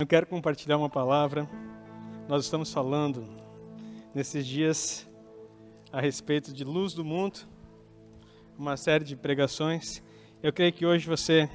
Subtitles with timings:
[0.00, 1.48] Eu quero compartilhar uma palavra.
[2.28, 3.24] Nós estamos falando
[4.12, 5.08] nesses dias
[5.92, 7.38] a respeito de luz do mundo,
[8.58, 10.02] uma série de pregações.
[10.42, 11.48] Eu creio que hoje você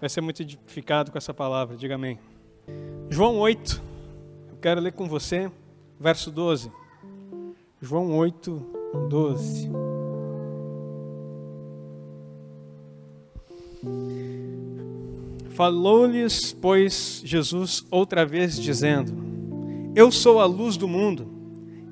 [0.00, 1.76] vai ser muito edificado com essa palavra.
[1.76, 2.18] Diga amém.
[3.08, 3.80] João 8.
[4.50, 5.48] Eu quero ler com você,
[5.96, 6.72] verso 12.
[7.80, 9.70] João 8, 12.
[15.54, 19.14] Falou-lhes, pois, Jesus outra vez, dizendo:
[19.94, 21.32] Eu sou a luz do mundo.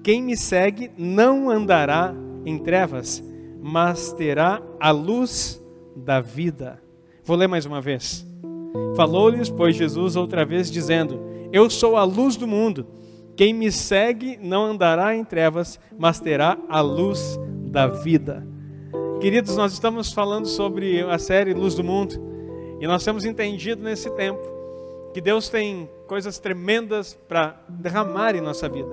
[0.02, 2.12] Quem me segue não andará
[2.45, 3.23] em trevas,
[3.62, 5.62] mas terá a luz
[5.95, 6.83] da vida.
[7.25, 8.27] Vou ler mais uma vez.
[8.97, 11.21] Falou-lhes, pois, Jesus outra vez, dizendo:
[11.52, 12.85] Eu sou a luz do mundo.
[13.37, 17.38] Quem me segue não andará em trevas, mas terá a luz
[17.71, 18.45] da vida.
[19.21, 22.32] Queridos, nós estamos falando sobre a série Luz do Mundo.
[22.83, 24.43] E nós temos entendido nesse tempo
[25.15, 28.91] que Deus tem coisas tremendas para derramar em nossa vida.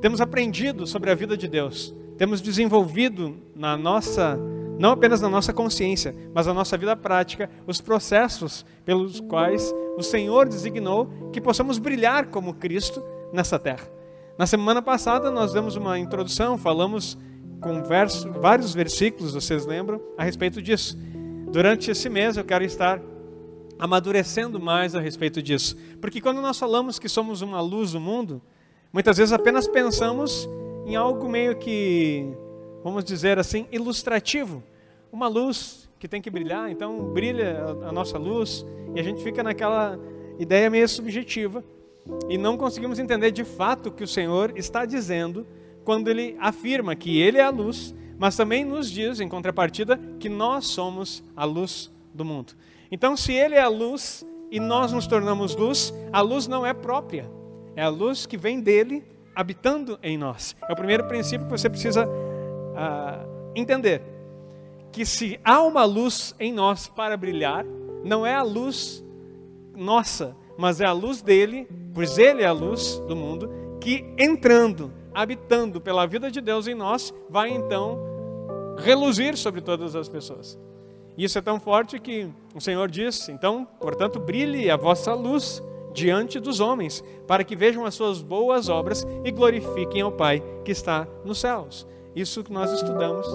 [0.00, 1.94] Temos aprendido sobre a vida de Deus.
[2.16, 4.38] Temos desenvolvido na nossa,
[4.78, 10.02] não apenas na nossa consciência, mas na nossa vida prática, os processos pelos quais o
[10.02, 13.86] Senhor designou que possamos brilhar como Cristo nessa terra.
[14.38, 17.18] Na semana passada nós demos uma introdução, falamos
[17.60, 20.96] com verso, vários versículos, vocês lembram, a respeito disso.
[21.52, 22.98] Durante esse mês eu quero estar
[23.78, 25.76] amadurecendo mais a respeito disso.
[26.00, 28.40] Porque quando nós falamos que somos uma luz do mundo,
[28.92, 30.48] muitas vezes apenas pensamos
[30.86, 32.26] em algo meio que,
[32.82, 34.62] vamos dizer assim, ilustrativo.
[35.12, 39.42] Uma luz que tem que brilhar, então brilha a nossa luz e a gente fica
[39.42, 39.98] naquela
[40.38, 41.64] ideia meio subjetiva
[42.28, 45.46] e não conseguimos entender de fato o que o Senhor está dizendo
[45.84, 50.28] quando ele afirma que ele é a luz, mas também nos diz, em contrapartida, que
[50.28, 52.54] nós somos a luz do mundo.
[52.90, 56.72] Então, se Ele é a luz e nós nos tornamos luz, a luz não é
[56.72, 57.30] própria,
[57.74, 60.56] é a luz que vem dele habitando em nós.
[60.68, 64.02] É o primeiro princípio que você precisa uh, entender.
[64.90, 67.66] Que se há uma luz em nós para brilhar,
[68.02, 69.04] não é a luz
[69.74, 74.90] nossa, mas é a luz dele, pois ele é a luz do mundo, que entrando,
[75.12, 77.98] habitando pela vida de Deus em nós, vai então
[78.78, 80.58] reluzir sobre todas as pessoas.
[81.16, 85.62] Isso é tão forte que o Senhor diz: então, portanto, brilhe a vossa luz
[85.94, 90.70] diante dos homens, para que vejam as suas boas obras e glorifiquem ao Pai que
[90.70, 91.86] está nos céus.
[92.14, 93.26] Isso que nós estudamos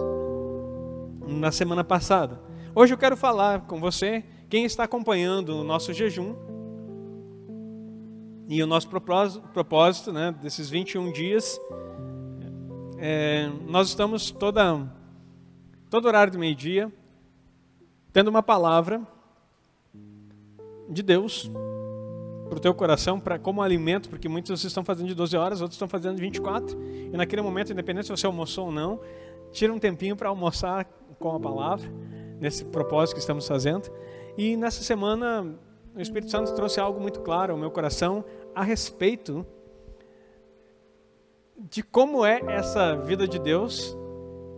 [1.27, 2.39] na semana passada.
[2.75, 6.35] Hoje eu quero falar com você, quem está acompanhando o nosso jejum
[8.47, 11.59] e o nosso propósito, né, desses 21 dias.
[12.99, 14.87] É, nós estamos toda,
[15.89, 16.91] todo horário do meio-dia
[18.13, 19.01] tendo uma palavra
[20.89, 21.49] de Deus
[22.49, 25.75] para o teu coração, para como alimento, porque muitos estão fazendo de 12 horas, outros
[25.75, 26.77] estão fazendo de 24.
[26.81, 28.99] E naquele momento, independente se você almoçou ou não,
[29.51, 30.85] tira um tempinho para almoçar
[31.17, 31.89] com a palavra,
[32.41, 33.89] nesse propósito que estamos fazendo.
[34.37, 35.47] E nessa semana,
[35.95, 39.45] o Espírito Santo trouxe algo muito claro ao meu coração a respeito
[41.57, 43.95] de como é essa vida de Deus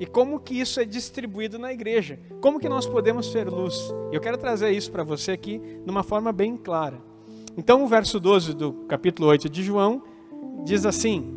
[0.04, 2.20] e como que isso é distribuído na igreja.
[2.42, 3.74] Como que nós podemos ser luz?
[4.12, 7.02] Eu quero trazer isso para você aqui de uma forma bem clara.
[7.56, 10.04] Então, o verso 12 do capítulo 8 de João
[10.66, 11.34] diz assim: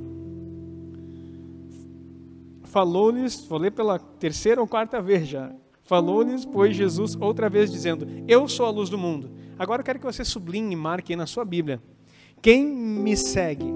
[2.65, 5.55] Falou-lhes, vou ler pela terceira ou quarta vez já.
[5.85, 9.31] Falou-lhes, pois, Jesus outra vez dizendo: Eu sou a luz do mundo.
[9.57, 11.81] Agora eu quero que você sublinhe e marque aí na sua Bíblia.
[12.43, 13.73] Quem me segue?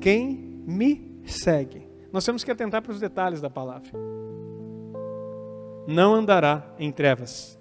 [0.00, 1.87] Quem me segue?
[2.12, 3.90] Nós temos que atentar para os detalhes da palavra.
[5.86, 7.58] Não andará em trevas.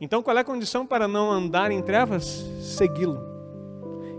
[0.00, 2.44] Então, qual é a condição para não andar em trevas?
[2.60, 3.18] Segui-lo.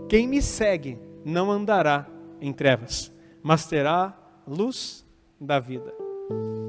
[0.08, 2.06] Quem me segue não andará
[2.40, 3.12] em trevas,
[3.42, 4.16] mas terá
[4.46, 5.06] luz
[5.40, 5.94] da vida.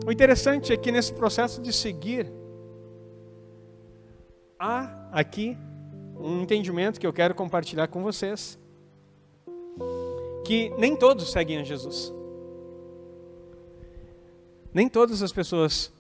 [0.06, 2.32] O interessante é que nesse processo de seguir,
[4.60, 5.58] há aqui
[6.20, 8.60] um entendimento que eu quero compartilhar com vocês,
[10.46, 12.14] que nem todos seguem a Jesus.
[14.74, 15.92] Nem todas as pessoas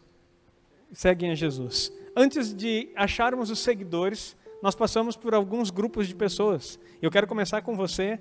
[0.91, 1.91] seguem a Jesus.
[2.15, 6.79] Antes de acharmos os seguidores, nós passamos por alguns grupos de pessoas.
[7.01, 8.19] Eu quero começar com você.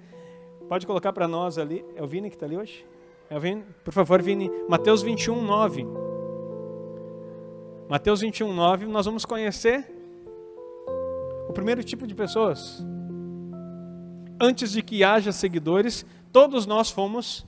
[0.68, 1.84] Pode colocar para nós ali.
[1.96, 2.86] É o Vini que está ali hoje?
[3.28, 3.64] É o Vini?
[3.84, 4.50] Por favor, Vini.
[4.68, 5.86] Mateus 21, 9.
[7.88, 8.86] Mateus 21, 9.
[8.86, 9.90] Nós vamos conhecer
[11.48, 12.84] o primeiro tipo de pessoas.
[14.40, 17.44] Antes de que haja seguidores, todos nós fomos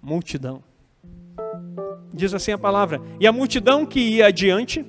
[0.00, 0.62] multidão.
[2.12, 4.84] Diz assim a palavra: E a multidão que ia adiante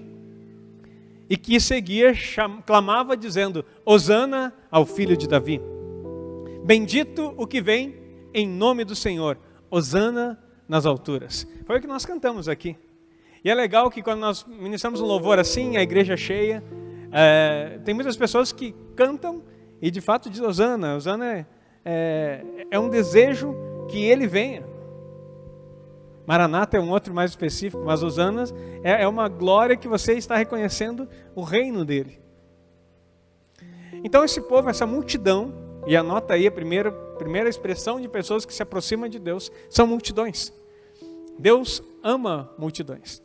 [1.30, 2.14] e que seguia
[2.66, 5.62] clamava dizendo: Hosana ao filho de Davi.
[6.64, 7.96] Bendito o que vem
[8.34, 9.38] em nome do Senhor.
[9.70, 11.48] Hosana nas alturas.
[11.66, 12.76] Foi o que nós cantamos aqui.
[13.44, 16.64] E é legal que quando nós ministramos um louvor assim, a igreja cheia,
[17.12, 19.44] é, tem muitas pessoas que cantam
[19.82, 20.96] e de fato diz Hosana.
[20.96, 21.46] Hosana é,
[21.84, 23.56] é, é um desejo
[23.90, 24.64] que ele venha.
[26.26, 28.46] Maranata é um outro mais específico, mas Hosana
[28.84, 32.22] é, é uma glória que você está reconhecendo o reino dele.
[34.04, 35.54] Então esse povo, essa multidão,
[35.86, 39.86] e anota aí a primeira, primeira expressão de pessoas que se aproximam de Deus, são
[39.86, 40.54] multidões.
[41.38, 43.22] Deus ama multidões.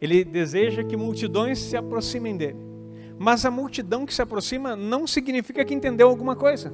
[0.00, 2.58] Ele deseja que multidões se aproximem dele.
[3.18, 6.72] Mas a multidão que se aproxima não significa que entendeu alguma coisa.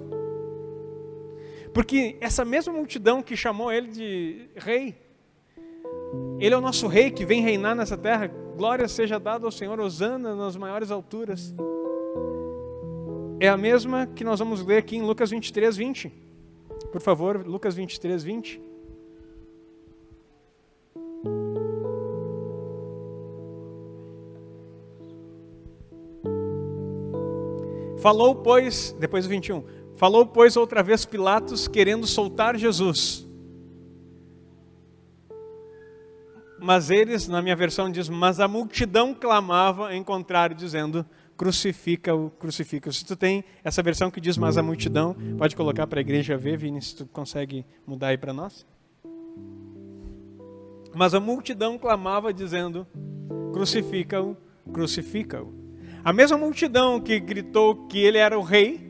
[1.73, 4.95] Porque essa mesma multidão que chamou ele de rei,
[6.39, 8.31] ele é o nosso rei que vem reinar nessa terra.
[8.57, 11.55] Glória seja dada ao Senhor, Osana nas maiores alturas.
[13.39, 16.13] É a mesma que nós vamos ler aqui em Lucas 23, 20.
[16.91, 18.61] Por favor, Lucas 23, 20.
[28.03, 29.63] Falou, pois, depois do 21,
[29.95, 33.29] falou, pois, outra vez Pilatos, querendo soltar Jesus.
[36.63, 41.05] Mas eles, na minha versão, diz, mas a multidão clamava em contrário, dizendo,
[41.37, 42.93] crucifica-o, crucifica-o.
[42.93, 46.37] Se tu tem essa versão que diz, mas a multidão, pode colocar para a igreja
[46.37, 48.65] ver, Vini, se tu consegue mudar aí para nós.
[50.95, 52.87] Mas a multidão clamava, dizendo,
[53.53, 54.37] crucifica-o,
[54.73, 55.53] crucifica-o.
[56.05, 58.89] A mesma multidão que gritou que ele era o rei,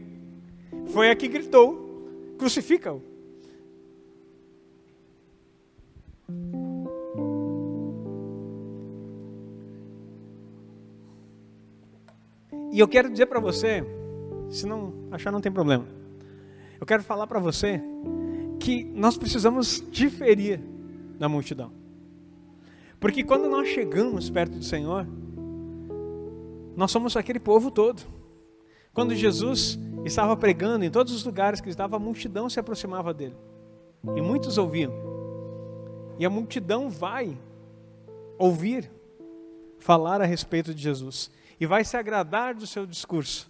[0.89, 3.12] foi a que gritou: crucifica-o.
[12.73, 13.85] E eu quero dizer para você,
[14.49, 15.87] se não achar não tem problema.
[16.81, 17.83] Eu quero falar para você
[18.59, 20.59] que nós precisamos diferir
[21.19, 21.71] da multidão.
[22.99, 25.07] Porque quando nós chegamos perto do Senhor,
[26.75, 28.03] nós somos aquele povo todo.
[28.95, 33.37] Quando Jesus estava pregando em todos os lugares que estava, a multidão se aproximava dele.
[34.17, 34.93] E muitos ouviam.
[36.19, 37.37] E a multidão vai
[38.39, 38.91] ouvir
[39.79, 41.31] falar a respeito de Jesus
[41.63, 43.49] e vai se agradar do seu discurso,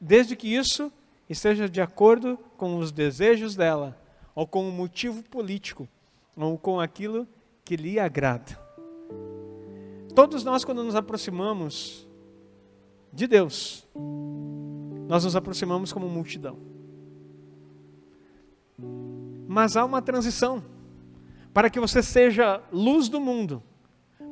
[0.00, 0.90] desde que isso
[1.28, 3.94] esteja de acordo com os desejos dela,
[4.34, 5.86] ou com o motivo político,
[6.34, 7.28] ou com aquilo
[7.62, 8.58] que lhe agrada.
[10.14, 12.08] Todos nós, quando nos aproximamos
[13.12, 13.86] de Deus,
[15.06, 16.56] nós nos aproximamos como multidão.
[19.46, 20.64] Mas há uma transição.
[21.52, 23.62] Para que você seja luz do mundo,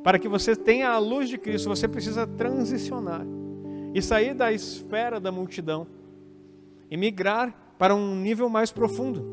[0.05, 3.25] para que você tenha a luz de Cristo, você precisa transicionar
[3.91, 5.87] e sair da esfera da multidão
[6.91, 9.25] e migrar para um nível mais profundo,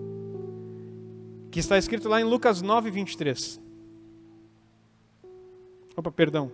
[1.50, 3.60] que está escrito lá em Lucas 9, 23.
[5.94, 6.50] Opa, perdão.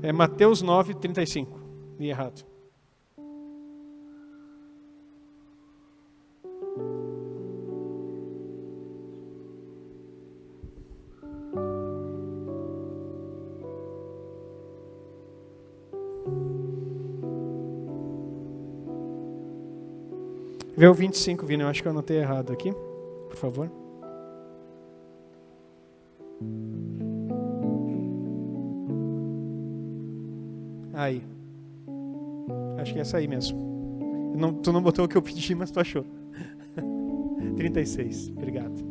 [0.00, 1.58] É Mateus 9, 35.
[1.98, 2.46] Li errado.
[20.80, 21.62] Vê o 25, Vini.
[21.62, 22.72] Eu acho que eu anotei errado aqui.
[23.28, 23.70] Por favor.
[30.94, 31.22] Aí.
[32.78, 33.58] Acho que é essa aí mesmo.
[34.34, 36.02] Não, tu não botou o que eu pedi, mas tu achou.
[37.58, 38.30] 36.
[38.30, 38.82] Obrigado.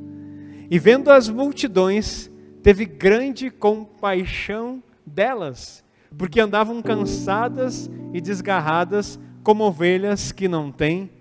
[0.69, 2.29] E vendo as multidões,
[2.61, 5.83] teve grande compaixão delas,
[6.15, 11.17] porque andavam cansadas e desgarradas como ovelhas que não têm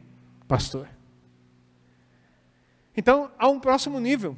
[0.49, 0.89] pastor.
[2.97, 4.37] Então, há um próximo nível.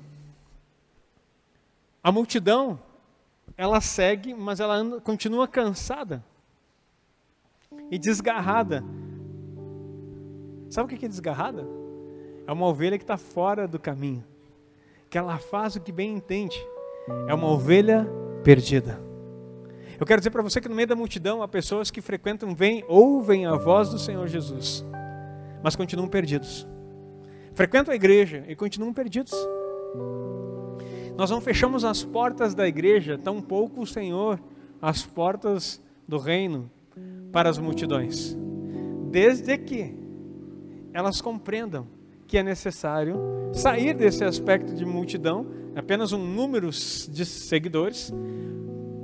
[2.02, 2.79] A multidão,
[3.57, 6.23] ela segue, mas ela anda, continua cansada
[7.90, 8.85] e desgarrada.
[10.69, 11.67] Sabe o que é desgarrada?
[12.47, 14.25] É uma ovelha que está fora do caminho,
[15.09, 16.61] que ela faz o que bem entende.
[17.29, 18.07] É uma ovelha
[18.43, 19.00] perdida.
[19.99, 22.85] Eu quero dizer para você que no meio da multidão há pessoas que frequentam, vêm,
[22.88, 24.85] ouvem a voz do Senhor Jesus,
[25.62, 26.67] mas continuam perdidos.
[27.55, 29.35] Frequentam a igreja e continuam perdidos.
[31.17, 34.40] Nós não fechamos as portas da igreja, tampouco o Senhor
[34.81, 36.71] as portas do reino
[37.31, 38.37] para as multidões,
[39.11, 39.95] desde que
[40.93, 41.87] elas compreendam
[42.26, 43.19] que é necessário
[43.52, 48.12] sair desse aspecto de multidão, apenas um número de seguidores,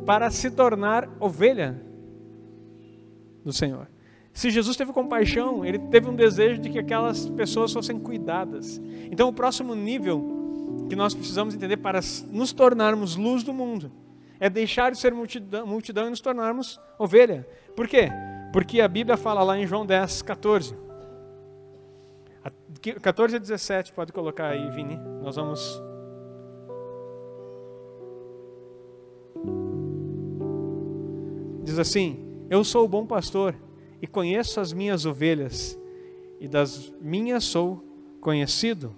[0.04, 1.82] para se tornar ovelha
[3.44, 3.88] do Senhor.
[4.36, 8.78] Se Jesus teve compaixão, ele teve um desejo de que aquelas pessoas fossem cuidadas.
[9.10, 12.00] Então, o próximo nível que nós precisamos entender para
[12.30, 13.90] nos tornarmos luz do mundo
[14.38, 17.48] é deixar de ser multidão, multidão e nos tornarmos ovelha.
[17.74, 18.10] Por quê?
[18.52, 20.76] Porque a Bíblia fala lá em João 10, 14.
[23.00, 24.98] 14 a 17, pode colocar aí, Vini.
[25.22, 25.82] Nós vamos.
[31.64, 33.54] Diz assim: Eu sou o bom pastor
[34.00, 35.78] e conheço as minhas ovelhas,
[36.40, 37.82] e das minhas sou
[38.20, 38.94] conhecido.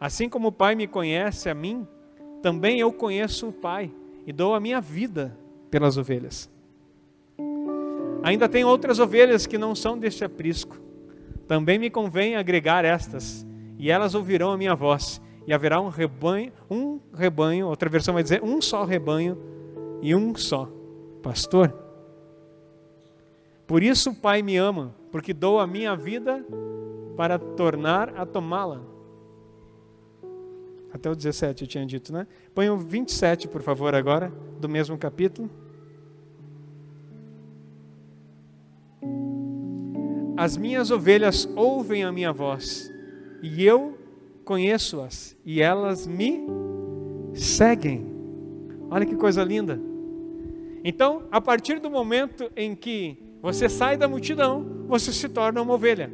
[0.00, 1.86] Assim como o Pai me conhece a mim,
[2.42, 3.90] também eu conheço o Pai
[4.26, 5.36] e dou a minha vida
[5.70, 6.48] pelas ovelhas.
[8.22, 10.76] Ainda tem outras ovelhas que não são deste aprisco.
[11.46, 13.46] Também me convém agregar estas,
[13.78, 18.22] e elas ouvirão a minha voz, e haverá um rebanho, um rebanho, outra versão vai
[18.22, 19.38] dizer um só rebanho
[20.02, 20.70] e um só
[21.22, 21.87] pastor.
[23.68, 26.42] Por isso o Pai me ama, porque dou a minha vida
[27.18, 28.80] para tornar a tomá-la.
[30.90, 32.26] Até o 17 eu tinha dito, né?
[32.54, 35.50] Põe o 27, por favor, agora, do mesmo capítulo.
[40.34, 42.90] As minhas ovelhas ouvem a minha voz,
[43.42, 43.98] e eu
[44.46, 46.40] conheço-as, e elas me
[47.34, 48.06] seguem.
[48.90, 49.78] Olha que coisa linda.
[50.82, 55.74] Então, a partir do momento em que você sai da multidão, você se torna uma
[55.74, 56.10] ovelha.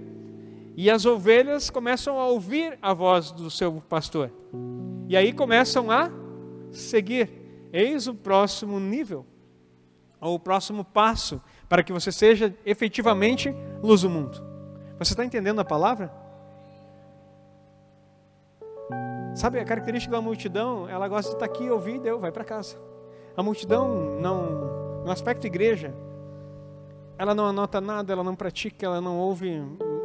[0.77, 4.31] E as ovelhas começam a ouvir a voz do seu pastor.
[5.09, 6.11] E aí começam a
[6.73, 7.31] seguir.
[7.73, 9.27] Eis o próximo nível,
[10.21, 14.43] ou o próximo passo, para que você seja efetivamente luz do mundo.
[14.99, 16.13] Você está entendendo a palavra?
[19.35, 22.77] Sabe, a característica da multidão, ela gosta de estar aqui, ouvir deu, vai para casa.
[23.37, 25.93] A multidão, não, no aspecto igreja,
[27.19, 29.63] ela não anota nada, ela não pratica, ela não ouve,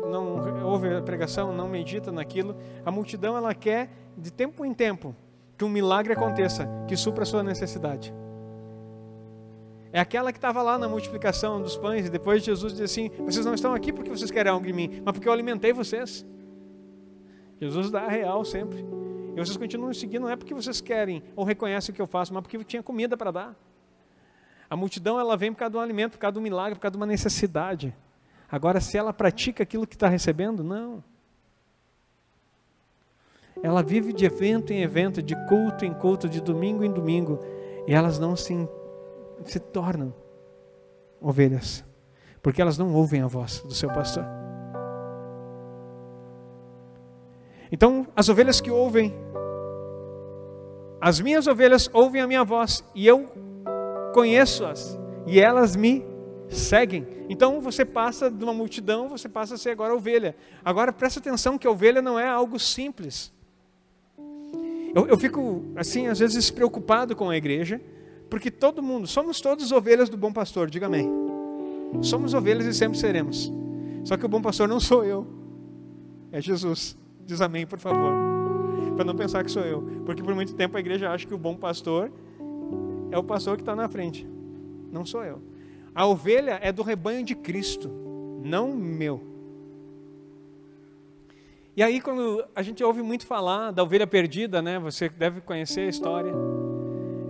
[0.09, 2.55] não ouve a pregação, não medita naquilo.
[2.85, 5.15] A multidão ela quer de tempo em tempo
[5.57, 8.13] que um milagre aconteça, que supra a sua necessidade.
[9.91, 13.45] É aquela que estava lá na multiplicação dos pães e depois Jesus disse assim: vocês
[13.45, 16.25] não estão aqui porque vocês querem algo em mim, mas porque eu alimentei vocês.
[17.59, 18.85] Jesus dá a real sempre.
[19.35, 22.33] E vocês continuam seguindo, não é porque vocês querem ou reconhecem o que eu faço,
[22.33, 23.68] mas porque tinha comida para dar.
[24.69, 26.81] A multidão ela vem por causa de um alimento, por causa de um milagre, por
[26.81, 27.95] causa de uma necessidade.
[28.51, 31.03] Agora, se ela pratica aquilo que está recebendo, não.
[33.63, 37.39] Ela vive de evento em evento, de culto em culto, de domingo em domingo,
[37.87, 38.55] e elas não se,
[39.45, 40.13] se tornam
[41.19, 41.83] ovelhas,
[42.41, 44.23] porque elas não ouvem a voz do seu pastor.
[47.71, 49.13] Então, as ovelhas que ouvem,
[51.01, 53.31] as minhas ovelhas ouvem a minha voz, e eu
[54.13, 56.05] conheço-as e elas me
[56.49, 57.05] seguem.
[57.29, 60.35] Então você passa de uma multidão, você passa a ser agora ovelha.
[60.63, 63.31] Agora presta atenção que a ovelha não é algo simples.
[64.95, 67.79] Eu, eu fico, assim, às vezes preocupado com a igreja,
[68.29, 71.07] porque todo mundo, somos todos ovelhas do bom pastor, diga amém.
[72.01, 73.51] Somos ovelhas e sempre seremos.
[74.03, 75.27] Só que o bom pastor não sou eu,
[76.31, 76.97] é Jesus.
[77.25, 78.11] Diz amém, por favor.
[78.95, 79.81] Para não pensar que sou eu.
[80.05, 82.11] Porque por muito tempo a igreja acha que o bom pastor
[83.11, 84.27] é o pastor que está na frente,
[84.91, 85.41] não sou eu.
[85.93, 87.89] A ovelha é do rebanho de Cristo,
[88.43, 89.29] não meu.
[91.75, 94.77] E aí, quando a gente ouve muito falar da ovelha perdida, né?
[94.79, 96.33] Você deve conhecer a história.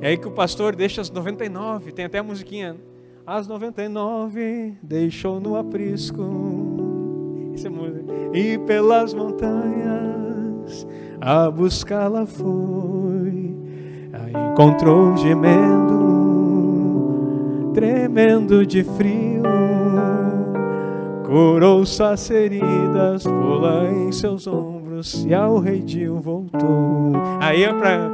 [0.01, 2.75] É aí que o pastor deixa as 99, tem até a musiquinha.
[3.27, 6.23] As 99 deixou no aprisco.
[7.53, 8.11] Isso é música.
[8.33, 10.87] E pelas montanhas
[11.21, 13.55] a buscá-la foi
[14.29, 15.99] encontrou gemendo,
[17.73, 19.43] tremendo de frio,
[21.25, 27.13] curou suas feridas, pula em seus ombros e ao redil voltou.
[27.39, 28.11] Aí é para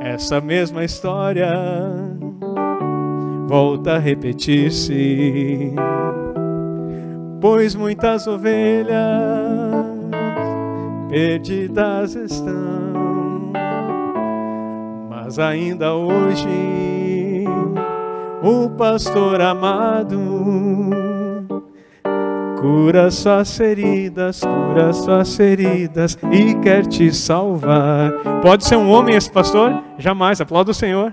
[0.00, 1.50] essa mesma história
[3.46, 5.72] volta a repetir-se,
[7.40, 8.96] pois muitas ovelhas
[11.08, 12.75] perdidas estão
[15.26, 16.46] mas ainda hoje
[18.40, 20.16] o pastor amado
[22.60, 28.12] cura suas feridas, cura suas feridas e quer te salvar.
[28.40, 29.82] Pode ser um homem esse pastor?
[29.98, 30.40] Jamais.
[30.40, 31.12] Aplauda o Senhor.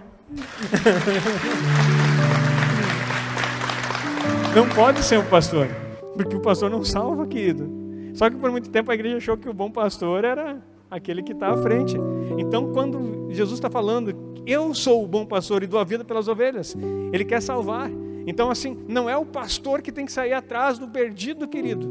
[4.55, 5.67] Não pode ser um pastor,
[6.15, 7.67] porque o pastor não salva, querido.
[8.13, 10.61] Só que por muito tempo a igreja achou que o bom pastor era
[10.95, 11.97] aquele que está à frente.
[12.37, 16.27] Então, quando Jesus está falando, eu sou o bom pastor e dou a vida pelas
[16.27, 16.75] ovelhas,
[17.11, 17.89] ele quer salvar.
[18.25, 21.89] Então, assim, não é o pastor que tem que sair atrás do perdido, querido.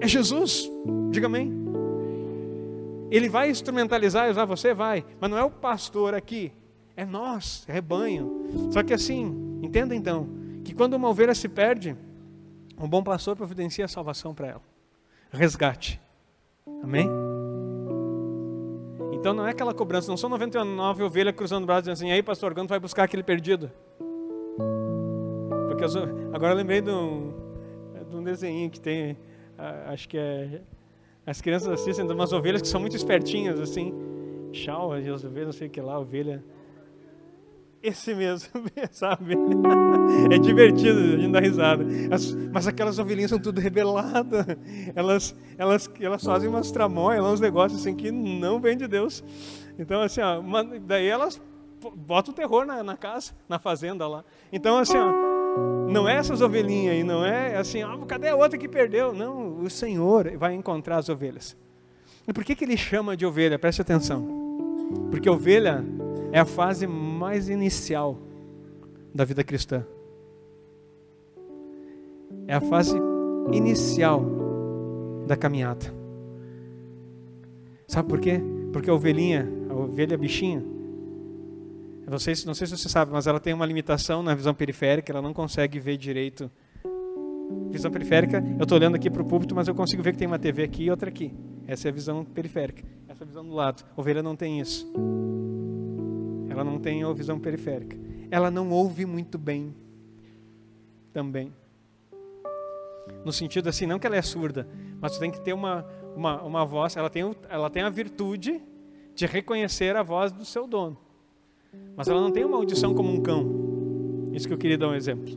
[0.00, 0.70] É Jesus.
[1.10, 1.52] Diga amém.
[3.10, 4.74] Ele vai instrumentalizar e usar você?
[4.74, 5.04] Vai.
[5.20, 6.52] Mas não é o pastor aqui.
[6.96, 8.70] É nós, é rebanho.
[8.72, 10.28] Só que assim, entenda então,
[10.64, 11.94] que quando uma ovelha se perde,
[12.78, 14.62] um bom pastor providencia a salvação para ela.
[15.30, 16.00] Resgate.
[16.82, 17.25] Amém?
[19.26, 22.22] Então não é aquela cobrança, não são 99 ovelhas cruzando o braço dizendo assim, aí
[22.22, 23.72] pastor, quando vai buscar aquele perdido?
[25.66, 25.84] Porque
[26.32, 27.34] agora eu lembrei de um,
[28.08, 29.18] de um desenho que tem,
[29.86, 30.60] acho que é,
[31.26, 33.92] as crianças assistem de umas ovelhas que são muito espertinhas, assim,
[34.52, 36.44] chau, as ovelhas, não sei o que lá, ovelha
[37.82, 38.48] esse mesmo,
[38.90, 39.34] sabe?
[40.32, 41.84] É divertido, a gente dá risada.
[42.52, 44.46] mas aquelas ovelhinhas são tudo rebeladas.
[44.94, 49.22] Elas, elas, elas fazem umas tramóias, uns negócios assim que não vem de Deus.
[49.78, 50.40] Então, assim, ó,
[50.80, 51.40] daí elas
[51.94, 54.24] botam o terror na, na, casa, na fazenda lá.
[54.52, 55.12] Então, assim, ó,
[55.88, 59.12] não é essas ovelhinhas aí, não é assim, ah, cadê a outra que perdeu?
[59.12, 61.56] Não, o Senhor vai encontrar as ovelhas.
[62.26, 63.58] E por que, que ele chama de ovelha?
[63.58, 64.26] Preste atenção.
[65.10, 65.84] Porque ovelha
[66.32, 66.86] é a fase
[67.26, 68.16] mais inicial
[69.12, 69.84] da vida cristã.
[72.46, 72.96] É a fase
[73.50, 74.24] inicial
[75.26, 75.92] da caminhada.
[77.88, 78.40] Sabe por quê?
[78.72, 80.62] Porque a ovelhinha, a ovelha bichinha,
[82.08, 85.10] não sei, não sei se você sabe, mas ela tem uma limitação na visão periférica,
[85.10, 86.48] ela não consegue ver direito.
[87.72, 90.28] Visão periférica, eu estou olhando aqui para o púlpito, mas eu consigo ver que tem
[90.28, 91.34] uma TV aqui e outra aqui.
[91.66, 92.84] Essa é a visão periférica.
[93.08, 93.84] Essa é a visão do lado.
[93.96, 94.86] Ovelha não tem isso
[96.56, 97.96] ela não tem a visão periférica.
[98.30, 99.74] Ela não ouve muito bem
[101.12, 101.52] também.
[103.24, 104.66] No sentido assim, não que ela é surda,
[105.00, 105.86] mas você tem que ter uma,
[106.16, 108.62] uma, uma voz, ela tem, ela tem a virtude
[109.14, 110.96] de reconhecer a voz do seu dono.
[111.94, 114.30] Mas ela não tem uma audição como um cão.
[114.32, 115.32] Isso que eu queria dar um exemplo.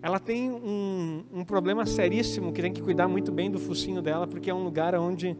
[0.00, 4.26] Ela tem um, um problema seríssimo que tem que cuidar muito bem do focinho dela,
[4.26, 5.36] porque é um lugar onde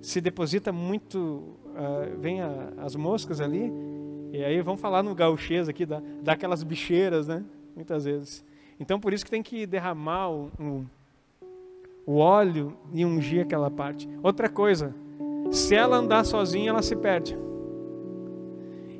[0.00, 3.72] se deposita muito uh, vem a, as moscas ali,
[4.32, 7.44] e aí vamos falar no gauchês aqui, da, daquelas bicheiras, né?
[7.74, 8.44] Muitas vezes.
[8.78, 10.86] Então por isso que tem que derramar o, o,
[12.06, 14.08] o óleo e ungir aquela parte.
[14.22, 14.94] Outra coisa,
[15.50, 17.36] se ela andar sozinha, ela se perde.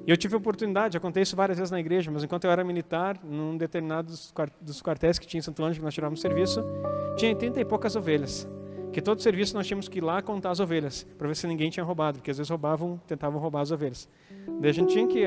[0.06, 3.56] Eu tive oportunidade, aconteceu isso várias vezes na igreja, mas enquanto eu era militar, num
[3.56, 4.12] determinado
[4.61, 6.61] dos quartéis que tinha em Santo Ângelo, que nós tirávamos serviço,
[7.16, 8.48] tinha 30 e poucas ovelhas
[8.92, 11.70] que todo serviço nós tínhamos que ir lá contar as ovelhas, para ver se ninguém
[11.70, 14.09] tinha roubado, porque às vezes roubavam, tentavam roubar as ovelhas.
[14.61, 15.24] Daí a gente tinha que,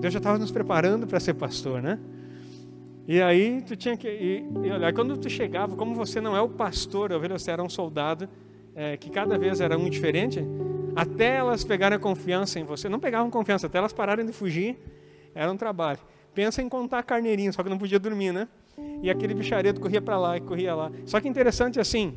[0.00, 1.98] Deus já estava nos preparando para ser pastor, né?
[3.06, 6.40] E aí tu tinha que, e, e olha, quando tu chegava, como você não é
[6.40, 8.28] o pastor, a ovelha, você era um soldado,
[8.76, 10.44] é, que cada vez era um diferente,
[10.94, 14.78] até elas pegarem confiança em você, não pegavam confiança, até elas pararem de fugir,
[15.34, 15.98] era um trabalho.
[16.34, 18.46] Pensa em contar carneirinho, só que não podia dormir, né?
[19.02, 20.92] E aquele bicharedo corria para lá e corria lá.
[21.04, 22.16] Só que interessante assim,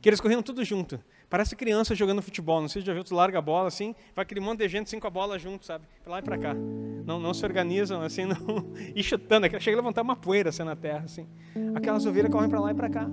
[0.00, 1.00] que eles corriam tudo junto.
[1.28, 2.60] Parece criança jogando futebol.
[2.60, 4.86] Não sei se já viu, tu larga a bola assim, vai aquele monte de gente
[4.86, 5.84] assim com a bola junto, sabe?
[6.02, 6.54] Pra lá e pra cá.
[6.54, 8.72] Não, não se organizam assim, não.
[8.94, 11.26] E chutando, chega a levantar uma poeira assim na terra, assim.
[11.74, 13.06] Aquelas ovelhas correm para lá e para cá.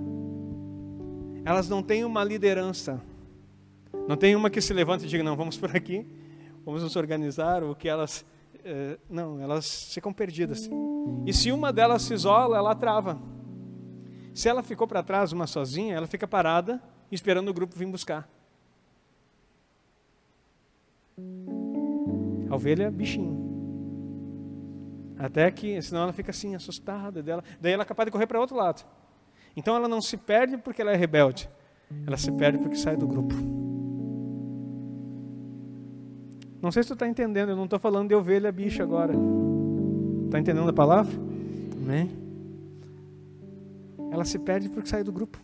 [1.44, 3.00] Elas não têm uma liderança.
[4.08, 6.06] Não tem uma que se levanta e diga, não, vamos por aqui,
[6.64, 8.24] vamos nos organizar, ou que elas.
[8.64, 10.70] Eh, não, elas ficam perdidas.
[11.26, 13.20] E se uma delas se isola, ela trava.
[14.36, 16.78] Se ela ficou para trás, uma sozinha, ela fica parada,
[17.10, 18.28] esperando o grupo vir buscar.
[22.50, 23.34] A ovelha, é bichinho.
[25.18, 27.42] Até que, senão ela fica assim, assustada dela.
[27.58, 28.84] Daí ela é capaz de correr para outro lado.
[29.56, 31.48] Então ela não se perde porque ela é rebelde.
[32.06, 33.34] Ela se perde porque sai do grupo.
[36.60, 39.14] Não sei se tu está entendendo, eu não estou falando de ovelha bicha agora.
[40.26, 41.14] Está entendendo a palavra?
[41.74, 42.25] Amém?
[44.16, 45.38] Ela se perde porque sai do grupo.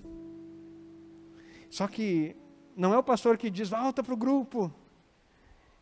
[1.68, 2.34] Só que
[2.76, 4.72] não é o pastor que diz, volta para o grupo.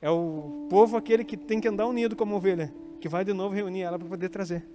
[0.02, 3.54] É o povo aquele que tem que andar unido como ovelha, que vai de novo
[3.54, 4.66] reunir ela para poder trazer.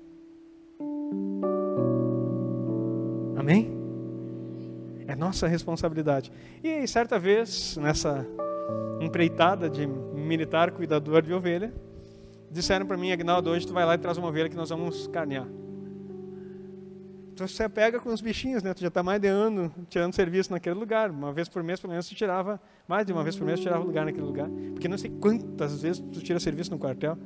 [3.35, 3.71] Amém?
[5.07, 6.31] É nossa responsabilidade.
[6.63, 8.25] E certa vez, nessa
[9.01, 11.73] empreitada de militar cuidador de ovelha,
[12.49, 15.07] disseram para mim, Agnaldo, hoje tu vai lá e traz uma ovelha que nós vamos
[15.07, 15.47] carnear
[17.35, 18.73] tu se pega com os bichinhos, né?
[18.73, 21.11] Tu já está mais de ano tirando serviço naquele lugar.
[21.11, 23.63] Uma vez por mês, pelo menos, tu tirava, mais de uma vez por mês, tu
[23.63, 24.49] tirava lugar naquele lugar.
[24.73, 27.17] Porque não sei quantas vezes tu tira serviço no quartel.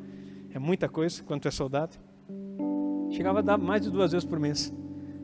[0.54, 1.96] É muita coisa quando tu é soldado.
[3.12, 4.74] Chegava a dar mais de duas vezes por mês.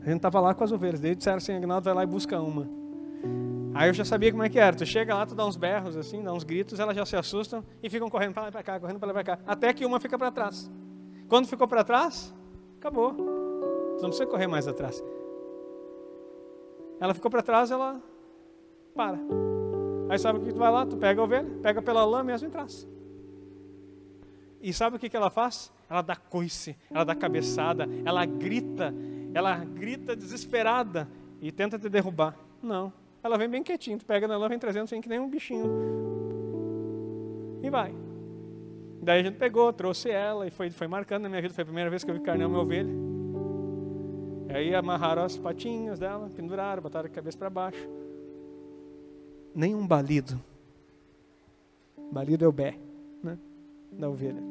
[0.02, 1.00] A gente estava lá com as ovelhas.
[1.00, 2.68] Daí disseram assim, Agnaldo, vai lá e busca uma.
[3.74, 4.74] Aí eu já sabia como é que era.
[4.74, 7.62] Tu chega lá, tu dá uns berros assim, dá uns gritos, elas já se assustam
[7.82, 9.72] e ficam correndo para lá e para cá, correndo para lá e para cá, até
[9.74, 10.70] que uma fica para trás.
[11.28, 12.34] Quando ficou para trás,
[12.78, 13.35] acabou.
[13.96, 15.02] Tu não precisa correr mais atrás.
[17.00, 18.00] Ela ficou para trás, ela
[18.94, 19.18] para.
[20.08, 20.86] Aí sabe o que tu vai lá?
[20.86, 22.86] Tu pega a ovelha, pega pela lã mesmo e traz.
[24.60, 25.72] E sabe o que, que ela faz?
[25.88, 28.94] Ela dá coice, ela dá cabeçada, ela grita,
[29.34, 31.08] ela grita desesperada
[31.40, 32.36] e tenta te derrubar.
[32.62, 35.28] Não, ela vem bem quietinha, tu pega na lã, vem trazendo assim que nem um
[35.28, 35.70] bichinho.
[37.62, 37.94] E vai.
[39.02, 41.54] Daí a gente pegou, trouxe ela e foi, foi marcando na minha vida.
[41.54, 43.05] Foi a primeira vez que eu vi carnear uma ovelha.
[44.48, 47.88] Aí amarraram as patinhas dela, penduraram, botaram a cabeça para baixo.
[49.54, 50.40] Nenhum balido.
[52.12, 52.78] Balido é o bé,
[53.22, 53.38] né?
[53.92, 54.42] Da ovelha.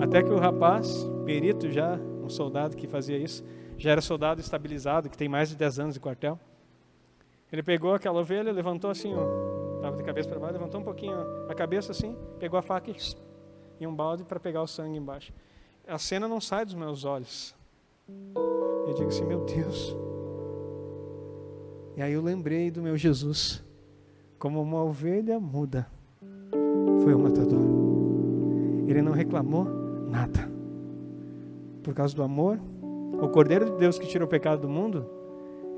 [0.00, 3.44] Até que o rapaz, perito já, um soldado que fazia isso,
[3.76, 6.38] já era soldado estabilizado, que tem mais de 10 anos de quartel.
[7.50, 9.12] Ele pegou aquela ovelha, levantou assim,
[9.76, 11.16] estava de cabeça para baixo, levantou um pouquinho
[11.48, 12.96] a cabeça assim, pegou a faca e,
[13.80, 15.32] e um balde para pegar o sangue embaixo.
[15.86, 17.54] A cena não sai dos meus olhos.
[18.88, 19.94] Eu digo assim, meu Deus.
[21.94, 23.62] E aí eu lembrei do meu Jesus,
[24.38, 25.86] como uma ovelha muda,
[27.02, 27.60] foi o matador.
[28.86, 29.66] Ele não reclamou
[30.08, 30.50] nada.
[31.82, 32.58] Por causa do amor,
[33.20, 35.06] o Cordeiro de Deus que tirou o pecado do mundo,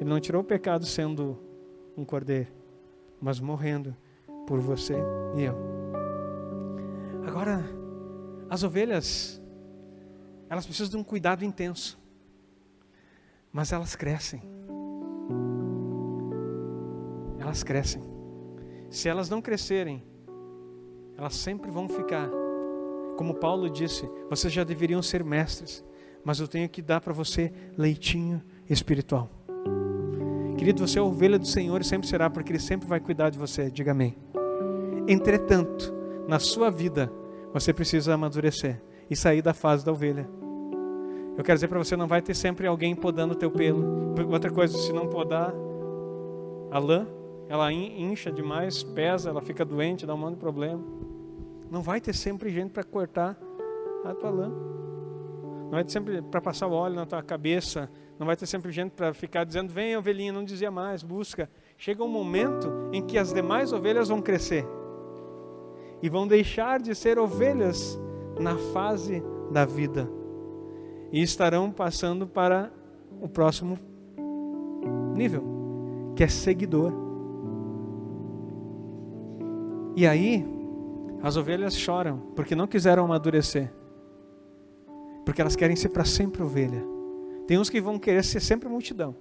[0.01, 1.37] ele não tirou o pecado sendo
[1.97, 2.49] um cordeiro,
[3.21, 3.95] mas morrendo
[4.47, 4.95] por você
[5.35, 5.57] e eu.
[7.27, 7.61] Agora,
[8.49, 9.43] as ovelhas,
[10.49, 12.00] elas precisam de um cuidado intenso
[13.53, 14.43] mas elas crescem.
[17.39, 18.03] Elas crescem.
[18.91, 20.05] Se elas não crescerem,
[21.17, 22.29] elas sempre vão ficar.
[23.17, 25.85] Como Paulo disse, vocês já deveriam ser mestres,
[26.25, 29.29] mas eu tenho que dar para você leitinho espiritual.
[30.57, 33.39] Querido, você é ovelha do Senhor e sempre será, porque Ele sempre vai cuidar de
[33.39, 33.71] você.
[33.71, 34.17] Diga amém.
[35.09, 35.95] Entretanto,
[36.29, 37.11] na sua vida,
[37.53, 40.29] você precisa amadurecer e sair da fase da ovelha.
[41.41, 44.15] Eu quero dizer para você, não vai ter sempre alguém podando o teu pelo.
[44.31, 45.55] Outra coisa, se não podar
[46.71, 47.07] a lã,
[47.49, 50.85] ela incha demais, pesa, ela fica doente, dá um monte de problema.
[51.71, 53.39] Não vai ter sempre gente para cortar
[54.05, 54.49] a tua lã.
[54.51, 57.91] Não vai ter sempre para passar o óleo na tua cabeça.
[58.19, 61.49] Não vai ter sempre gente para ficar dizendo, vem ovelhinha, não dizia mais, busca.
[61.79, 64.67] Chega um momento em que as demais ovelhas vão crescer.
[66.03, 67.99] E vão deixar de ser ovelhas
[68.39, 70.20] na fase da vida
[71.13, 72.71] e estarão passando para
[73.21, 73.79] o próximo
[75.15, 75.45] nível,
[76.17, 76.93] que é seguidor.
[79.97, 80.47] E aí,
[81.23, 83.73] as ovelhas choram porque não quiseram amadurecer,
[85.25, 86.83] porque elas querem ser para sempre ovelha.
[87.47, 89.15] Tem uns que vão querer ser sempre multidão.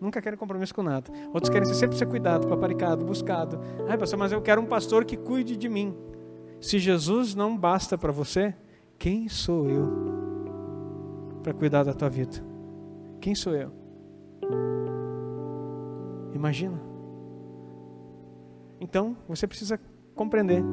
[0.00, 1.10] Nunca querem compromisso com nada.
[1.32, 3.60] Outros querem sempre ser cuidado, paparicado, buscado.
[3.88, 5.94] Ai, pastor, mas eu quero um pastor que cuide de mim.
[6.60, 8.54] Se Jesus não basta para você,
[8.98, 10.23] quem sou eu?
[11.44, 12.42] Para cuidar da tua vida.
[13.20, 13.70] Quem sou eu?
[16.34, 16.80] Imagina.
[18.80, 19.78] Então, você precisa
[20.14, 20.64] compreender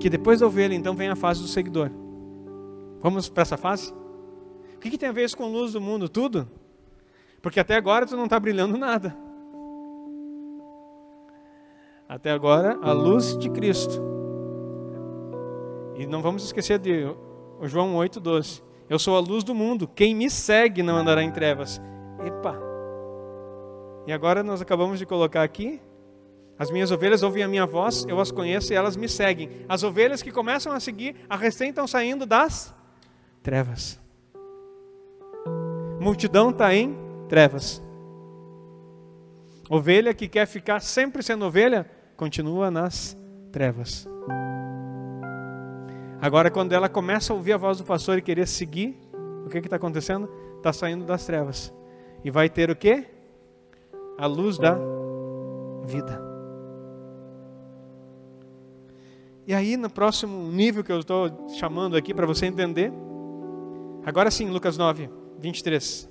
[0.00, 1.90] que depois da ovelha, então vem a fase do seguidor.
[3.00, 3.92] Vamos para essa fase?
[4.74, 6.08] O que, que tem a ver isso com luz do mundo?
[6.08, 6.48] Tudo?
[7.42, 9.14] Porque até agora tu não está brilhando nada.
[12.08, 14.02] Até agora, a luz de Cristo.
[15.96, 17.04] E não vamos esquecer de
[17.62, 18.71] João 8,12.
[18.92, 19.88] Eu sou a luz do mundo.
[19.88, 21.80] Quem me segue não andará em trevas.
[22.26, 22.54] Epa!
[24.06, 25.80] E agora nós acabamos de colocar aqui.
[26.58, 29.48] As minhas ovelhas ouvem a minha voz, eu as conheço e elas me seguem.
[29.66, 32.74] As ovelhas que começam a seguir, a recém estão saindo das
[33.42, 33.98] trevas.
[35.98, 36.94] Multidão está em
[37.30, 37.82] trevas.
[39.70, 43.16] Ovelha que quer ficar sempre sendo ovelha, continua nas
[43.50, 44.06] trevas.
[46.22, 48.96] Agora, quando ela começa a ouvir a voz do pastor e querer seguir,
[49.44, 50.30] o que está acontecendo?
[50.56, 51.74] Está saindo das trevas.
[52.22, 53.04] E vai ter o que?
[54.16, 54.78] A luz da
[55.84, 56.22] vida.
[59.48, 62.92] E aí, no próximo nível que eu estou chamando aqui para você entender,
[64.06, 66.08] agora sim, Lucas 9, 23.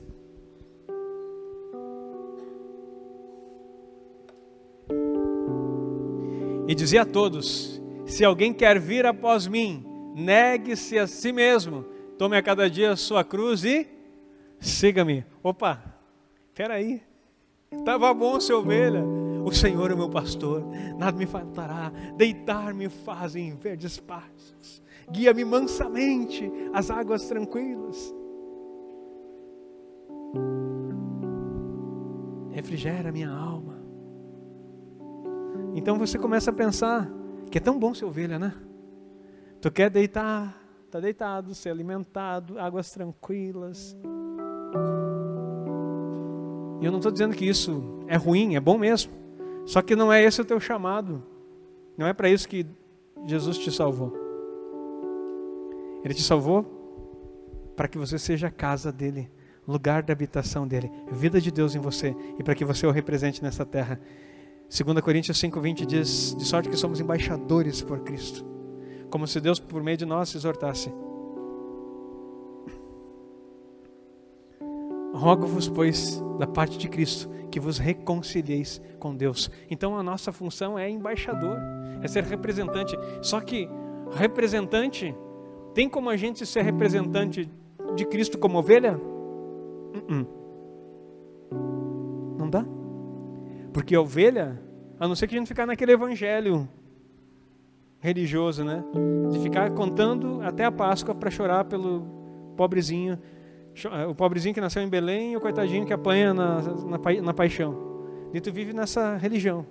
[6.68, 11.86] E dizia a todos: Se alguém quer vir após mim, negue-se a si mesmo,
[12.18, 13.88] tome a cada dia a sua cruz e
[14.60, 15.26] siga-me.
[15.44, 15.82] Opa,
[16.70, 17.02] aí,
[17.72, 19.04] estava bom ser ovelha.
[19.44, 20.64] O Senhor é meu pastor,
[20.98, 21.92] nada me faltará.
[22.16, 28.14] Deitar-me faz em verdes pastos, guia-me mansamente às águas tranquilas.
[32.52, 33.82] Refrigera minha alma.
[35.74, 37.10] Então você começa a pensar
[37.50, 38.54] que é tão bom ser ovelha, né?
[39.62, 43.96] Tu quer deitar, tá deitado, ser alimentado, águas tranquilas.
[46.82, 49.14] E eu não estou dizendo que isso é ruim, é bom mesmo.
[49.68, 51.24] Só que não é esse o teu chamado.
[51.96, 52.66] Não é para isso que
[53.28, 54.12] Jesus te salvou.
[56.04, 56.66] Ele te salvou
[57.76, 59.30] para que você seja a casa dele,
[59.68, 63.44] lugar de habitação dele, vida de Deus em você e para que você o represente
[63.44, 64.02] nessa terra.
[64.68, 68.51] 2 Coríntios 5:20 diz: "De sorte que somos embaixadores por Cristo",
[69.12, 70.92] como se Deus por meio de nós exortasse.
[75.14, 79.52] Rogo-vos, pois, da parte de Cristo, que vos reconcilieis com Deus.
[79.70, 81.58] Então a nossa função é embaixador,
[82.02, 82.98] é ser representante.
[83.22, 83.70] Só que
[84.12, 85.16] representante,
[85.76, 87.48] tem como a gente ser representante
[87.96, 88.98] de Cristo como ovelha?
[88.98, 90.26] Uh-uh.
[92.40, 92.66] Não dá.
[93.74, 94.60] Porque ovelha,
[95.00, 96.68] a não ser que a gente ficar naquele evangelho
[98.02, 98.84] religioso, né?
[99.32, 102.06] De ficar contando até a Páscoa para chorar pelo
[102.58, 103.18] pobrezinho
[103.92, 107.34] é, o pobrezinho que nasceu em Belém e o coitadinho que apanha na, na, na
[107.34, 107.76] paixão.
[108.34, 109.66] E tu vive nessa religião.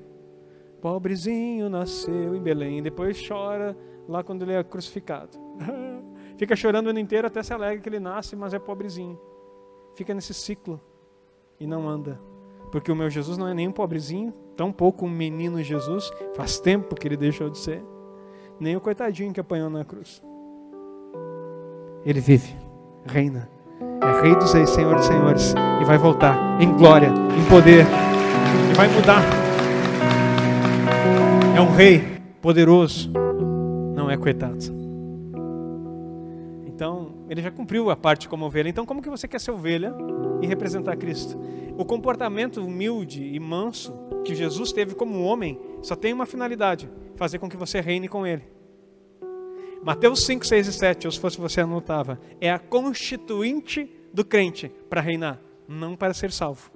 [0.81, 3.77] Pobrezinho nasceu em Belém, e depois chora
[4.09, 5.39] lá quando ele é crucificado.
[6.39, 9.21] Fica chorando o ano inteiro até se alegra que ele nasce, mas é pobrezinho.
[9.95, 10.81] Fica nesse ciclo
[11.59, 12.19] e não anda.
[12.73, 16.59] Porque o meu Jesus não é nem um pobrezinho, tão pouco um menino Jesus, faz
[16.59, 17.85] tempo que ele deixou de ser,
[18.61, 20.23] nem o coitadinho que apanhou na cruz.
[22.05, 22.55] Ele vive,
[23.07, 23.49] reina
[24.03, 27.85] é Rei dos Reis, Senhor dos Senhores, e vai voltar em glória, em poder,
[28.71, 29.23] e vai mudar.
[31.55, 32.03] É um Rei
[32.41, 33.11] poderoso,
[33.95, 34.59] não é coitado.
[36.67, 38.69] Então, ele já cumpriu a parte como ovelha.
[38.69, 39.95] Então, como que você quer ser ovelha
[40.41, 41.39] e representar Cristo?
[41.77, 43.93] O comportamento humilde e manso
[44.25, 46.91] que Jesus teve como homem só tem uma finalidade:
[47.21, 48.45] fazer com que você reine com Ele.
[49.85, 54.73] Mateus 5, 6 e 7, ou se fosse você anotava, é a constituinte do crente
[54.89, 56.71] para reinar, não para ser salvo.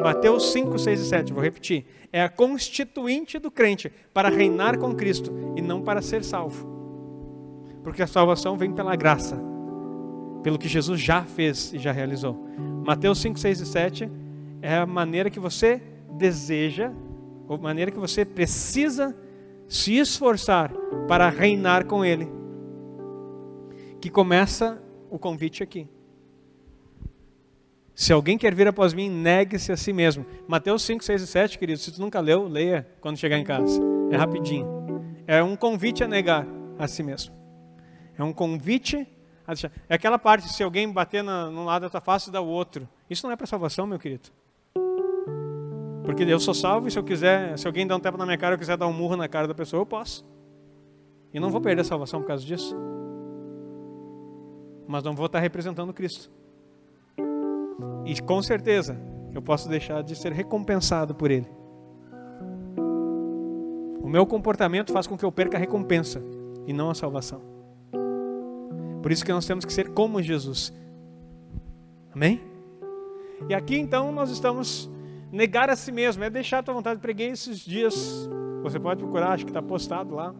[0.00, 1.86] Mateus 5, 6 e 7, vou repetir.
[2.12, 6.72] É a constituinte do crente para reinar com Cristo e não para ser salvo.
[7.82, 9.36] Porque a salvação vem pela graça,
[10.44, 12.48] pelo que Jesus já fez e já realizou.
[12.86, 14.10] Mateus 5, 6 e 7
[14.62, 15.82] é a maneira que você
[16.12, 16.92] deseja,
[17.48, 19.16] ou maneira que você precisa
[19.68, 20.72] se esforçar
[21.08, 22.28] para reinar com Ele.
[24.00, 25.88] Que começa o convite aqui.
[27.94, 30.26] Se alguém quer vir após mim, negue-se a si mesmo.
[30.48, 33.80] Mateus 5, 6 e 7, querido, se tu nunca leu, leia quando chegar em casa.
[34.10, 34.66] É rapidinho.
[35.26, 36.46] É um convite a negar
[36.78, 37.32] a si mesmo.
[38.18, 39.06] É um convite
[39.46, 39.70] a deixar.
[39.88, 42.88] É aquela parte, se alguém bater na, num lado da tua face, dá o outro.
[43.08, 44.28] Isso não é para salvação, meu querido.
[46.04, 48.36] Porque eu sou salvo e se eu quiser, se alguém dá um tapa na minha
[48.36, 50.24] cara, eu quiser dar um murro na cara da pessoa, eu posso.
[51.32, 52.76] E não vou perder a salvação por causa disso.
[54.86, 56.30] Mas não vou estar representando Cristo.
[58.04, 59.00] E com certeza
[59.32, 61.48] eu posso deixar de ser recompensado por Ele.
[64.02, 66.22] O meu comportamento faz com que eu perca a recompensa
[66.66, 67.40] e não a salvação.
[69.02, 70.72] Por isso que nós temos que ser como Jesus.
[72.14, 72.40] Amém?
[73.48, 74.90] E aqui então nós estamos
[75.34, 77.00] negar a si mesmo, é deixar a tua vontade.
[77.00, 78.28] Preguei esses dias,
[78.62, 80.34] você pode procurar, acho que está postado lá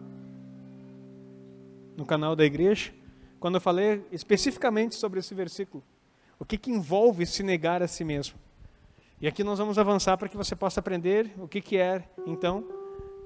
[1.97, 2.91] no canal da igreja,
[3.39, 5.83] quando eu falei especificamente sobre esse versículo.
[6.39, 8.37] O que, que envolve se negar a si mesmo?
[9.21, 12.65] E aqui nós vamos avançar para que você possa aprender o que, que é, então,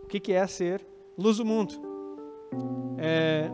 [0.03, 0.85] o que, que é ser
[1.17, 1.73] luz do mundo.
[2.97, 3.49] É,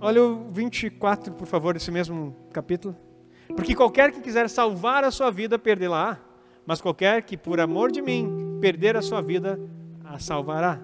[0.00, 2.96] olha o 24, por favor, desse mesmo capítulo.
[3.48, 6.29] Porque qualquer que quiser salvar a sua vida, perdê-la.
[6.66, 9.58] Mas qualquer que, por amor de mim, perder a sua vida,
[10.04, 10.80] a salvará.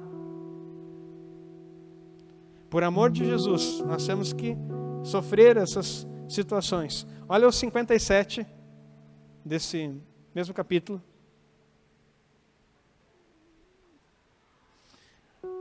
[2.69, 4.57] Por amor de Jesus, nós temos que
[5.05, 7.07] sofrer essas situações.
[7.29, 8.47] Olha o 57
[9.45, 9.95] desse
[10.35, 11.01] mesmo capítulo.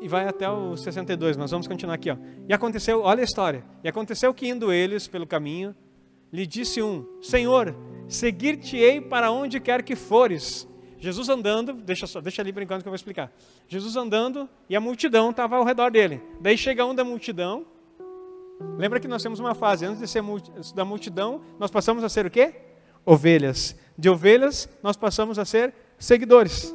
[0.01, 2.12] E vai até o 62, nós vamos continuar aqui.
[2.12, 2.17] Ó.
[2.47, 3.63] E aconteceu, olha a história.
[3.84, 5.75] E aconteceu que indo eles pelo caminho,
[6.32, 7.75] lhe disse um: Senhor,
[8.07, 10.67] seguir-te-ei para onde quer que fores.
[10.99, 13.31] Jesus andando, deixa, só, deixa ali por enquanto que eu vou explicar.
[13.67, 16.21] Jesus andando e a multidão estava ao redor dele.
[16.39, 17.65] Daí chega um da multidão.
[18.77, 20.23] Lembra que nós temos uma fase, antes de ser
[20.73, 22.55] da multidão, nós passamos a ser o quê?
[23.05, 23.75] Ovelhas.
[23.97, 26.73] De ovelhas, nós passamos a ser seguidores.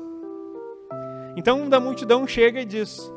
[1.37, 3.11] Então um da multidão chega e diz: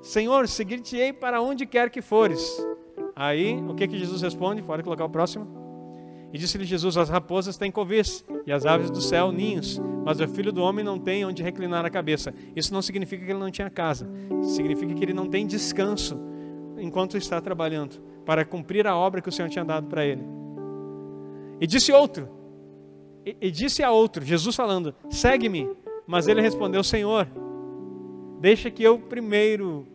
[0.00, 2.40] Senhor, seguir-te-ei para onde quer que fores.
[3.14, 4.62] Aí, o que, que Jesus responde?
[4.62, 5.59] Pode colocar o próximo.
[6.32, 10.28] E disse-lhe Jesus: As raposas têm covis e as aves do céu ninhos, mas o
[10.28, 12.32] filho do homem não tem onde reclinar a cabeça.
[12.54, 14.08] Isso não significa que ele não tinha casa,
[14.42, 16.18] significa que ele não tem descanso
[16.78, 20.22] enquanto está trabalhando para cumprir a obra que o Senhor tinha dado para ele.
[21.60, 22.28] E disse outro,
[23.24, 25.68] e, e disse a outro, Jesus falando: Segue-me.
[26.06, 27.28] Mas ele respondeu: Senhor,
[28.40, 29.86] deixa que eu primeiro,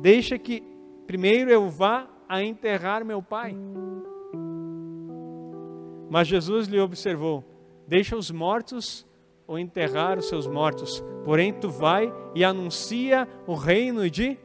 [0.00, 0.62] deixa que
[1.06, 3.54] primeiro eu vá a enterrar meu pai.
[6.10, 7.44] Mas Jesus lhe observou:
[7.86, 9.06] Deixa os mortos
[9.46, 14.36] ou enterrar os seus mortos, porém tu vai e anuncia o reino de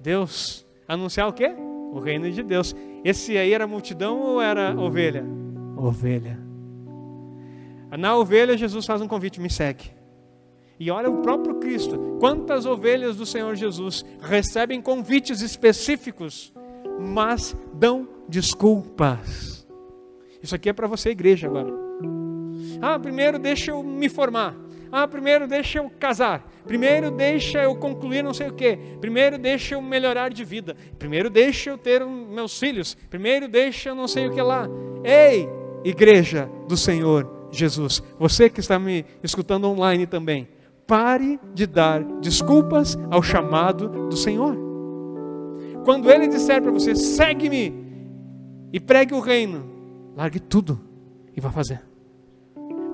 [0.00, 0.66] Deus.
[0.88, 1.54] Anunciar o quê?
[1.92, 2.74] O reino de Deus.
[3.04, 5.24] Esse aí era multidão ou era ovelha?
[5.76, 6.38] Ovelha.
[7.98, 9.90] Na ovelha, Jesus faz um convite: me segue.
[10.78, 12.16] E olha o próprio Cristo.
[12.20, 16.52] Quantas ovelhas do Senhor Jesus recebem convites específicos,
[17.00, 19.55] mas dão desculpas.
[20.46, 21.74] Isso aqui é para você, igreja, agora.
[22.80, 24.54] Ah, primeiro deixa eu me formar.
[24.92, 26.48] Ah, primeiro deixa eu casar.
[26.64, 28.78] Primeiro deixa eu concluir não sei o quê.
[29.00, 30.76] Primeiro deixa eu melhorar de vida.
[31.00, 32.96] Primeiro deixa eu ter meus filhos.
[33.10, 34.68] Primeiro deixa eu não sei o que lá.
[35.02, 35.48] Ei,
[35.84, 38.00] igreja do Senhor Jesus.
[38.16, 40.46] Você que está me escutando online também.
[40.86, 44.56] Pare de dar desculpas ao chamado do Senhor.
[45.84, 47.74] Quando Ele disser para você, segue-me
[48.72, 49.75] e pregue o reino,
[50.16, 50.80] largue tudo
[51.36, 51.82] e vá fazer.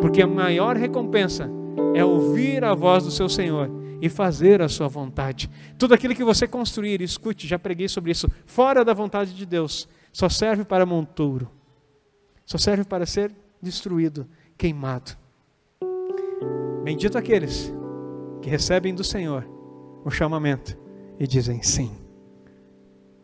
[0.01, 1.49] Porque a maior recompensa
[1.95, 5.49] é ouvir a voz do seu Senhor e fazer a sua vontade.
[5.79, 9.89] Tudo aquilo que você construir, escute, já preguei sobre isso, fora da vontade de Deus,
[10.13, 11.49] só serve para montouro,
[12.45, 13.33] só serve para ser
[13.63, 14.27] destruído,
[14.59, 15.17] queimado.
[16.83, 17.73] Bendito aqueles
[18.43, 19.47] que recebem do Senhor
[20.05, 20.77] o chamamento
[21.21, 21.93] e dizem sim.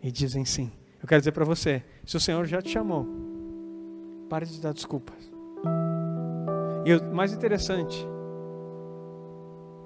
[0.00, 0.70] E dizem sim.
[1.02, 3.27] Eu quero dizer para você: se o Senhor já te chamou,
[4.28, 5.16] pare de dar desculpas.
[6.84, 8.06] E o mais interessante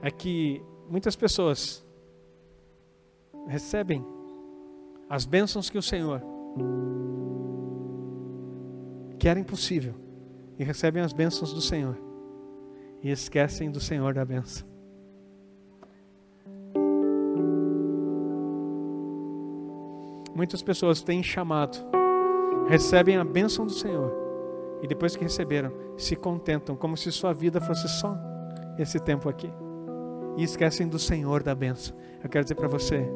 [0.02, 1.85] é que muitas pessoas
[3.46, 4.05] recebem
[5.09, 6.22] as bênçãos que o Senhor
[9.18, 9.94] que era impossível
[10.59, 11.96] e recebem as bênçãos do Senhor
[13.02, 14.66] e esquecem do Senhor da bênção.
[20.35, 21.78] Muitas pessoas têm chamado,
[22.68, 24.22] recebem a bênção do Senhor
[24.83, 28.18] e depois que receberam, se contentam como se sua vida fosse só
[28.77, 29.49] esse tempo aqui
[30.37, 31.97] e esquecem do Senhor da bênção.
[32.23, 33.07] Eu quero dizer para você,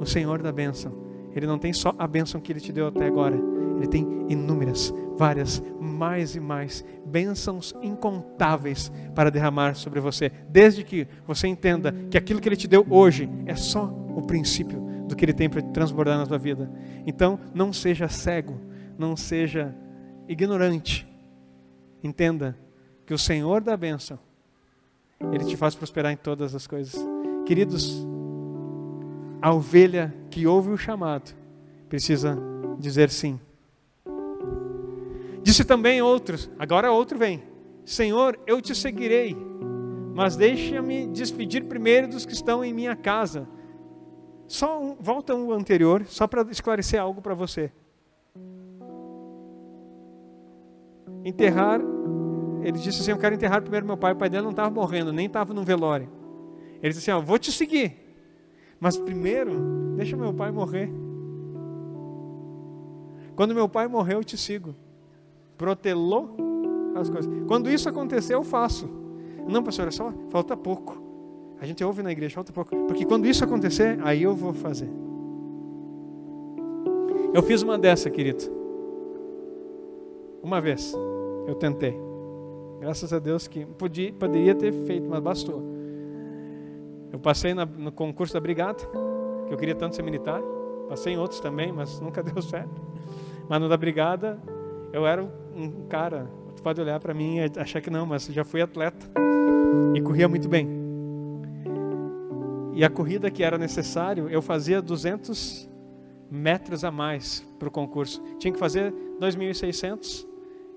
[0.00, 0.92] o Senhor da bênção,
[1.34, 3.36] Ele não tem só a bênção que Ele te deu até agora,
[3.76, 11.06] Ele tem inúmeras, várias, mais e mais bênçãos incontáveis para derramar sobre você, desde que
[11.26, 15.24] você entenda que aquilo que Ele te deu hoje é só o princípio do que
[15.24, 16.70] Ele tem para transbordar na tua vida.
[17.06, 18.58] Então, não seja cego,
[18.96, 19.74] não seja
[20.28, 21.08] ignorante.
[22.04, 22.56] Entenda
[23.06, 24.18] que o Senhor da bênção,
[25.32, 26.94] Ele te faz prosperar em todas as coisas.
[27.46, 28.06] Queridos,
[29.40, 31.34] a ovelha que ouve o chamado
[31.88, 32.38] precisa
[32.78, 33.40] dizer sim.
[35.42, 37.42] Disse também outros, agora outro vem:
[37.84, 39.34] Senhor, eu te seguirei,
[40.14, 43.48] mas deixa-me despedir primeiro dos que estão em minha casa.
[44.46, 47.72] Só um, volta um anterior, só para esclarecer algo para você.
[51.24, 51.80] Enterrar,
[52.62, 54.12] ele disse assim: Eu quero enterrar primeiro meu pai.
[54.12, 56.08] O pai dele não estava morrendo, nem estava no velório.
[56.82, 57.96] Ele disse assim: ó, Vou te seguir,
[58.80, 60.90] mas primeiro, deixa meu pai morrer.
[63.34, 64.74] Quando meu pai morrer, eu te sigo.
[65.56, 66.36] Protelou
[66.96, 67.32] as coisas.
[67.46, 68.88] Quando isso acontecer, eu faço.
[69.48, 71.00] Não, pastor, é só falta pouco.
[71.60, 72.76] A gente ouve na igreja, falta pouco.
[72.86, 74.88] Porque quando isso acontecer, aí eu vou fazer.
[77.32, 78.44] Eu fiz uma dessa, querido.
[80.42, 80.94] Uma vez.
[81.48, 81.98] Eu tentei.
[82.78, 85.62] Graças a Deus que podia, poderia ter feito, mas bastou.
[87.10, 88.84] Eu passei na, no concurso da brigada,
[89.46, 90.42] que eu queria tanto ser militar.
[90.90, 92.82] Passei em outros também, mas nunca deu certo.
[93.48, 94.38] Mas no da brigada,
[94.92, 95.24] eu era
[95.56, 96.30] um cara.
[96.54, 99.10] Tu pode olhar para mim e achar que não, mas já fui atleta
[99.94, 100.68] e corria muito bem.
[102.74, 105.66] E a corrida que era necessário, eu fazia 200
[106.30, 108.22] metros a mais para o concurso.
[108.38, 110.27] Tinha que fazer 2.600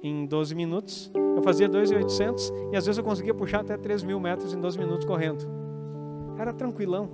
[0.04, 1.12] em 12 minutos.
[1.36, 5.06] Eu fazia 2.800 e às vezes eu conseguia puxar até 3.000 metros em 12 minutos
[5.06, 5.45] correndo.
[6.38, 7.10] Era tranquilão.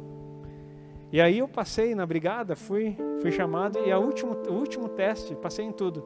[1.12, 5.36] E aí eu passei na brigada, fui, fui chamado e a último, o último teste,
[5.36, 6.06] passei em tudo,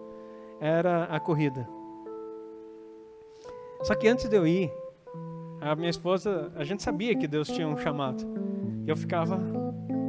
[0.59, 1.67] era a corrida.
[3.81, 4.71] Só que antes de eu ir,
[5.59, 8.23] a minha esposa, a gente sabia que Deus tinha um chamado.
[8.85, 9.39] E eu ficava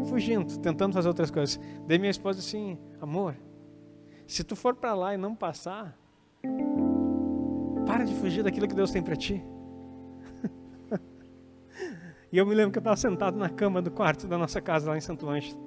[0.05, 1.59] fugindo, tentando fazer outras coisas.
[1.87, 3.35] Daí minha esposa assim, amor,
[4.27, 5.99] se tu for para lá e não passar,
[7.86, 9.43] Para de fugir daquilo que Deus tem para ti.
[12.32, 14.90] e eu me lembro que eu estava sentado na cama do quarto da nossa casa
[14.90, 15.61] lá em Santo Ângelo.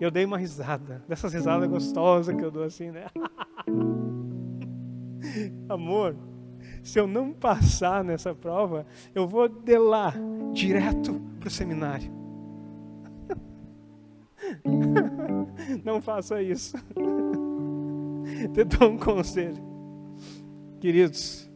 [0.00, 3.06] E eu dei uma risada, dessas risadas gostosas que eu dou assim, né?
[5.68, 6.16] Amor,
[6.82, 10.14] se eu não passar nessa prova, eu vou de lá
[10.52, 12.18] direto para o seminário.
[15.84, 16.76] Não faça isso.
[18.54, 19.67] Te dou um conselho.
[20.80, 21.50] Queridos,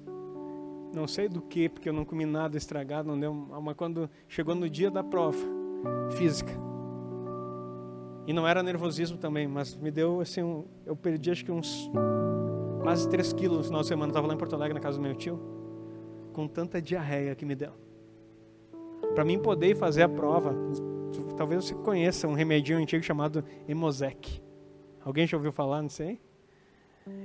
[0.95, 4.55] não sei do que, porque eu não comi nada estragado, não deu, mas quando chegou
[4.55, 5.39] no dia da prova
[6.17, 6.53] física,
[8.27, 11.91] e não era nervosismo também, mas me deu assim, um, eu perdi acho que uns
[12.81, 14.11] quase 3 quilos no final de semana.
[14.11, 15.41] Estava lá em Porto Alegre, na casa do meu tio,
[16.33, 17.73] com tanta diarreia que me deu.
[19.15, 20.55] Para mim poder fazer a prova,
[21.37, 24.43] talvez você conheça um remedinho antigo chamado Emosec.
[25.05, 26.21] Alguém já ouviu falar, não sei?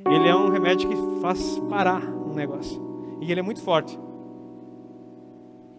[0.06, 2.82] Ele é um remédio que faz parar um negócio.
[3.22, 3.98] E ele é muito forte.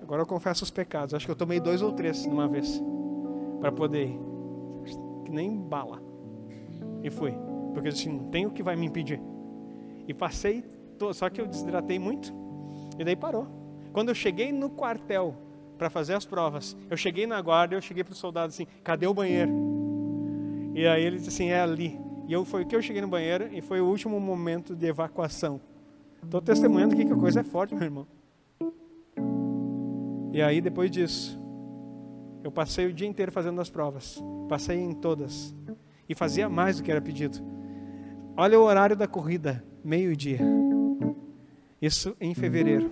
[0.03, 1.15] Agora eu confesso os pecados.
[1.15, 2.83] Acho que eu tomei dois ou três de uma vez.
[3.61, 4.19] Para poder.
[5.25, 6.01] Que nem bala.
[7.03, 7.35] E fui.
[7.75, 9.21] Porque assim, não tem o que vai me impedir.
[10.07, 10.65] E passei,
[11.13, 12.33] só que eu desidratei muito.
[12.99, 13.47] E daí parou.
[13.93, 15.35] Quando eu cheguei no quartel
[15.77, 19.07] para fazer as provas, eu cheguei na guarda, eu cheguei para o soldado assim: cadê
[19.07, 19.53] o banheiro?
[20.75, 22.08] E aí ele disse assim: é ali.
[22.29, 25.59] E eu foi que eu cheguei no banheiro e foi o último momento de evacuação.
[26.23, 28.07] Estou testemunhando aqui que a coisa é forte, meu irmão.
[30.31, 31.41] E aí depois disso,
[32.45, 34.23] eu passei o dia inteiro fazendo as provas.
[34.47, 35.55] Passei em todas.
[36.07, 37.39] E fazia mais do que era pedido.
[38.37, 40.41] Olha o horário da corrida, meio-dia.
[41.81, 42.91] Isso em fevereiro.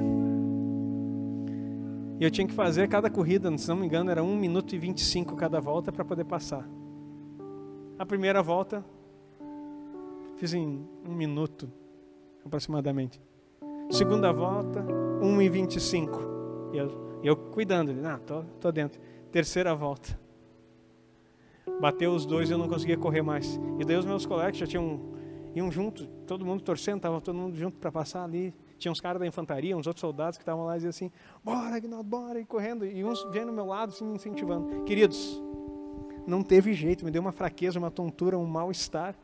[2.18, 4.78] E eu tinha que fazer cada corrida, se não me engano, era 1 minuto e
[4.78, 6.66] 25 cada volta para poder passar.
[7.98, 8.82] A primeira volta,
[10.36, 11.70] fiz em um minuto,
[12.44, 13.20] aproximadamente.
[13.90, 14.84] Segunda volta,
[15.22, 16.20] 1 e 25.
[16.72, 19.00] E eu, eu cuidando, ah, tô, tô dentro.
[19.30, 20.18] Terceira volta.
[21.80, 23.58] Bateu os dois e eu não conseguia correr mais.
[23.78, 25.14] E daí os meus colegas já tinham
[25.54, 28.54] iam junto, todo mundo torcendo, estava todo mundo junto para passar ali.
[28.78, 31.10] Tinha uns caras da infantaria, uns outros soldados que estavam lá e diziam assim:
[31.42, 32.84] bora, Agnaldo, bora, e correndo.
[32.84, 34.84] E uns vêm no meu lado, assim, me incentivando.
[34.84, 35.42] Queridos,
[36.26, 39.16] não teve jeito, me deu uma fraqueza, uma tontura, um mal-estar.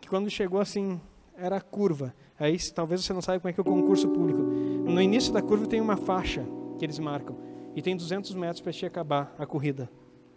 [0.00, 1.00] Que quando chegou assim,
[1.36, 2.14] era a curva.
[2.38, 4.40] Aí talvez você não saiba como é que é o concurso público.
[4.40, 6.44] No início da curva tem uma faixa
[6.78, 7.36] que eles marcam.
[7.74, 9.90] E tem 200 metros para te acabar a corrida,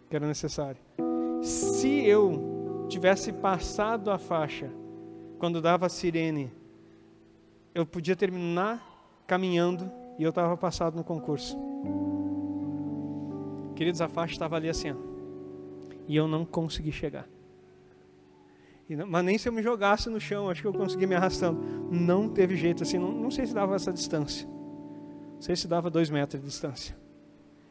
[0.10, 0.80] que era necessário.
[1.42, 4.72] Se eu tivesse passado a faixa
[5.40, 6.52] quando dava a sirene,
[7.74, 8.82] eu podia terminar
[9.26, 11.58] caminhando e eu estava passado no concurso.
[13.76, 14.96] Queridos, a faixa estava ali assim, ó,
[16.08, 17.28] e eu não consegui chegar.
[19.08, 21.60] Mas nem se eu me jogasse no chão, acho que eu consegui me arrastando.
[21.90, 24.48] Não teve jeito assim, não, não sei se dava essa distância.
[24.48, 26.96] Não sei se dava dois metros de distância.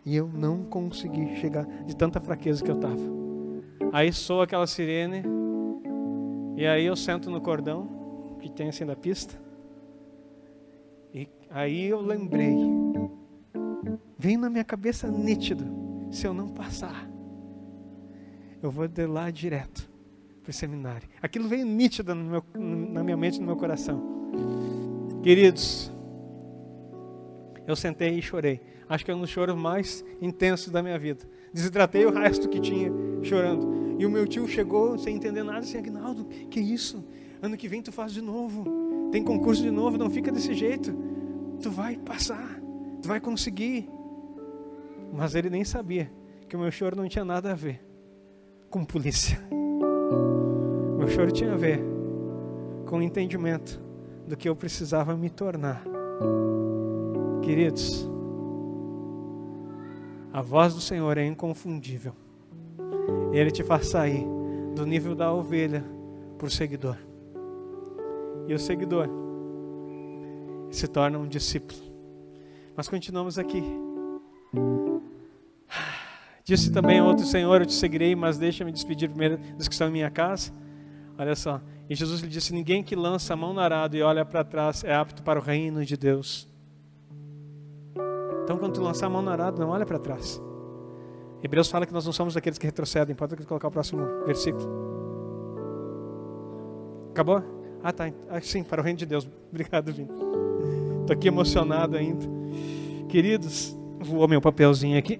[0.04, 3.00] E eu não consegui chegar de tanta fraqueza que eu estava.
[3.92, 5.22] Aí soa aquela sirene
[6.56, 9.38] e aí eu sento no cordão que tem assim da pista.
[11.14, 12.56] E aí eu lembrei.
[14.18, 15.64] Veio na minha cabeça nítido.
[16.10, 17.08] Se eu não passar,
[18.62, 19.91] eu vou de lá direto
[20.42, 21.08] para o seminário.
[21.20, 24.02] Aquilo veio nítido meu, na minha mente, no meu coração.
[25.22, 25.92] Queridos,
[27.66, 28.60] eu sentei e chorei.
[28.88, 31.24] Acho que é um dos choros mais intensos da minha vida.
[31.52, 32.90] Desidratei o resto que tinha
[33.22, 33.96] chorando.
[33.98, 37.04] E o meu tio chegou sem entender nada, assim, Agnaldo, que isso?
[37.40, 38.64] Ano que vem tu faz de novo.
[39.12, 40.92] Tem concurso de novo, não fica desse jeito.
[41.62, 42.60] Tu vai passar,
[43.00, 43.88] tu vai conseguir.
[45.12, 46.10] Mas ele nem sabia
[46.48, 47.80] que o meu choro não tinha nada a ver
[48.68, 49.38] com polícia.
[50.98, 51.80] Meu choro tinha a ver
[52.86, 53.80] com o entendimento
[54.26, 55.82] do que eu precisava me tornar.
[57.42, 58.08] Queridos,
[60.32, 62.12] a voz do Senhor é inconfundível.
[63.32, 64.26] Ele te faz sair
[64.74, 65.84] do nível da ovelha
[66.38, 66.96] para o seguidor.
[68.46, 69.08] E o seguidor
[70.70, 71.80] se torna um discípulo.
[72.76, 73.62] Mas continuamos aqui.
[76.44, 79.92] Disse também outro Senhor: Eu te seguirei, mas deixa-me despedir primeiro dos que estão em
[79.92, 80.52] minha casa.
[81.18, 81.60] Olha só.
[81.88, 84.82] E Jesus lhe disse: Ninguém que lança a mão no arado e olha para trás
[84.84, 86.48] é apto para o reino de Deus.
[88.42, 90.42] Então, quando tu lançar a mão no arado, não olha para trás.
[91.42, 93.14] Hebreus fala que nós não somos daqueles que retrocedem.
[93.14, 94.68] Pode colocar o próximo versículo.
[97.10, 97.42] Acabou?
[97.82, 98.10] Ah, tá.
[98.28, 99.28] Ah, sim, para o reino de Deus.
[99.50, 100.10] Obrigado, Vini.
[101.00, 102.24] Estou aqui emocionado ainda.
[103.08, 105.18] Queridos, voou meu papelzinho aqui.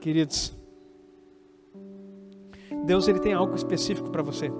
[0.00, 0.54] Queridos,
[2.84, 4.50] Deus ele tem algo específico para você.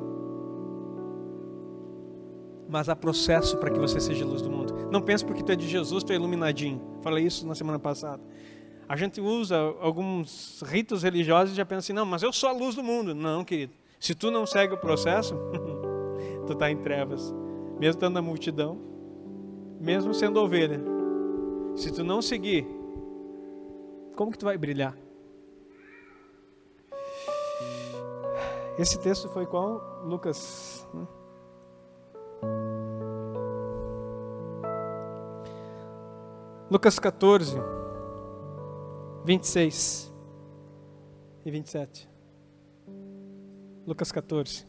[2.69, 4.89] Mas há processo para que você seja luz do mundo.
[4.91, 6.81] Não pense porque tu é de Jesus, tu é iluminadinho.
[7.01, 8.23] Falei isso na semana passada.
[8.89, 12.53] A gente usa alguns ritos religiosos e já pensa assim, não, mas eu sou a
[12.53, 13.15] luz do mundo.
[13.15, 13.73] Não, querido.
[13.99, 15.35] Se tu não segue o processo,
[16.47, 17.35] tu está em trevas.
[17.79, 18.79] Mesmo estando na multidão,
[19.81, 20.81] mesmo sendo ovelha.
[21.77, 22.67] Se tu não seguir,
[24.17, 24.97] como que tu vai brilhar?
[28.79, 30.05] Esse texto foi qual?
[30.05, 30.87] Lucas.
[30.95, 31.07] Hum?
[36.71, 37.57] Lucas 14,
[39.25, 40.15] 26
[41.45, 42.09] e 27.
[43.85, 44.65] Lucas 14.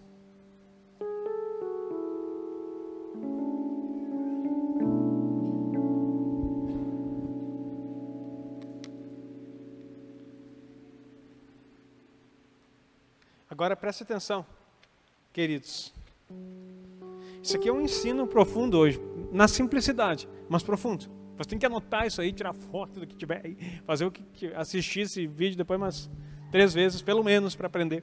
[13.59, 14.45] Agora preste atenção,
[15.33, 15.93] queridos.
[17.43, 19.01] Isso aqui é um ensino profundo hoje,
[19.33, 21.07] na simplicidade, mas profundo.
[21.37, 25.01] Você tem que anotar isso aí, tirar foto do que tiver fazer o que assistir
[25.01, 26.09] esse vídeo depois umas
[26.49, 28.01] três vezes, pelo menos, para aprender.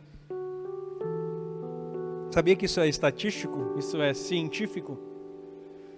[2.32, 3.76] Sabia que isso é estatístico?
[3.78, 4.98] Isso é científico?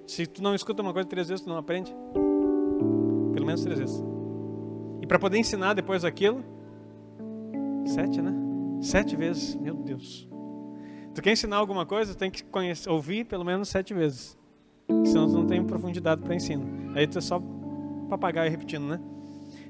[0.07, 1.93] Se tu não escuta uma coisa três vezes, tu não aprende?
[3.35, 4.01] Pelo menos três vezes.
[5.03, 6.45] E para poder ensinar depois aquilo,
[7.85, 8.48] sete, né?
[8.81, 10.29] Sete vezes, meu Deus.
[11.15, 14.39] Tu quer ensinar alguma coisa, tem que conhecer, ouvir pelo menos sete vezes.
[15.05, 16.93] Senão tu não tem profundidade para ensino.
[16.95, 17.43] Aí tu é só
[18.09, 19.01] papagaio repetindo, né?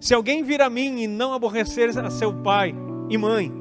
[0.00, 2.74] Se alguém vir a mim e não aborrecer a seu pai
[3.08, 3.52] e mãe,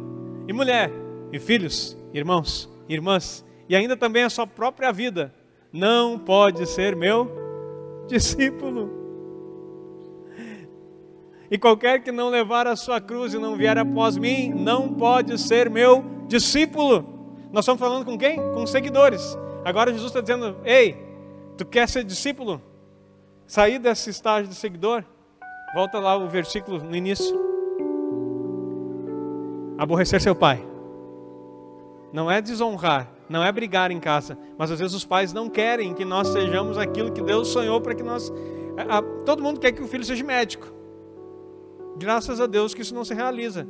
[0.47, 0.91] e mulher,
[1.31, 5.33] e filhos, irmãos, irmãs, e ainda também a sua própria vida,
[5.71, 7.31] não pode ser meu
[8.07, 9.06] discípulo.
[11.49, 15.37] E qualquer que não levar a sua cruz e não vier após mim, não pode
[15.39, 17.05] ser meu discípulo.
[17.51, 18.37] Nós estamos falando com quem?
[18.53, 19.37] Com seguidores.
[19.63, 20.97] Agora Jesus está dizendo: Ei,
[21.57, 22.61] tu quer ser discípulo?
[23.45, 25.05] Sair desse estágio de seguidor?
[25.73, 27.47] Volta lá o versículo no início.
[29.77, 30.65] Aborrecer seu pai.
[32.11, 35.93] Não é desonrar, não é brigar em casa, mas às vezes os pais não querem
[35.93, 38.31] que nós sejamos aquilo que Deus sonhou para que nós.
[39.25, 40.76] todo mundo quer que o filho seja médico.
[41.97, 43.67] Graças a Deus que isso não se realiza,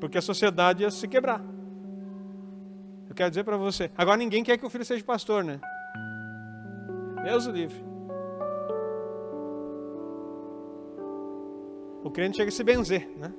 [0.00, 1.42] porque a sociedade ia se quebrar.
[3.08, 3.90] Eu quero dizer para você.
[3.96, 5.60] Agora ninguém quer que o filho seja pastor, né?
[7.24, 7.84] Deus o livre.
[12.02, 13.32] O crente chega a se benzer, né?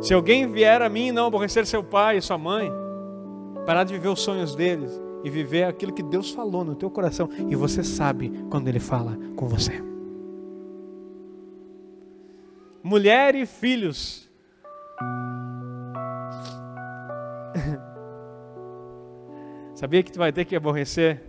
[0.00, 2.72] Se alguém vier a mim e não aborrecer seu pai e sua mãe,
[3.66, 7.28] parar de viver os sonhos deles, e viver aquilo que Deus falou no teu coração
[7.48, 9.82] e você sabe quando Ele fala com você.
[12.82, 14.30] Mulher e filhos.
[19.74, 21.22] Sabia que tu vai ter que aborrecer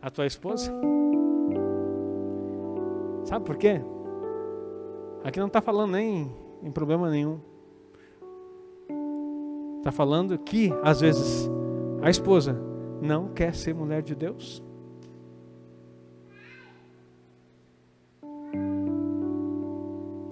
[0.00, 0.72] a tua esposa?
[3.24, 3.80] Sabe por quê?
[5.24, 6.30] Aqui não está falando nem
[6.62, 7.40] em problema nenhum.
[9.78, 11.50] Está falando que, às vezes,
[12.02, 14.62] a esposa não quer ser mulher de Deus?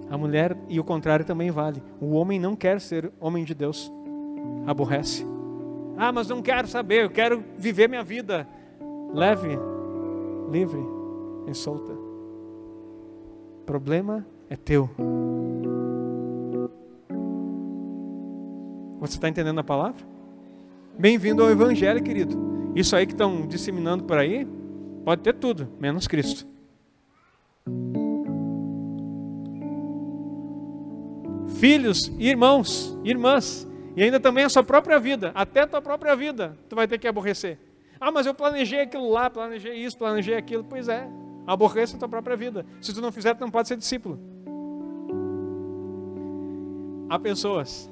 [0.09, 1.81] A mulher, e o contrário também vale.
[1.99, 3.91] O homem não quer ser homem de Deus,
[4.67, 5.25] aborrece.
[5.97, 8.47] Ah, mas não quero saber, eu quero viver minha vida
[9.13, 9.57] leve,
[10.51, 10.81] livre
[11.47, 11.93] e solta.
[11.93, 14.89] O problema é teu.
[18.99, 20.05] Você está entendendo a palavra?
[20.97, 22.52] Bem-vindo ao Evangelho, querido.
[22.75, 24.47] Isso aí que estão disseminando por aí,
[25.05, 26.47] pode ter tudo, menos Cristo.
[31.59, 36.57] Filhos, irmãos, irmãs, e ainda também a sua própria vida, até a tua própria vida,
[36.67, 37.59] tu vai ter que aborrecer.
[37.99, 40.63] Ah, mas eu planejei aquilo lá, planejei isso, planejei aquilo.
[40.63, 41.07] Pois é,
[41.45, 42.65] aborreça a tua própria vida.
[42.81, 44.19] Se tu não fizer, tu não pode ser discípulo.
[47.07, 47.89] Há pessoas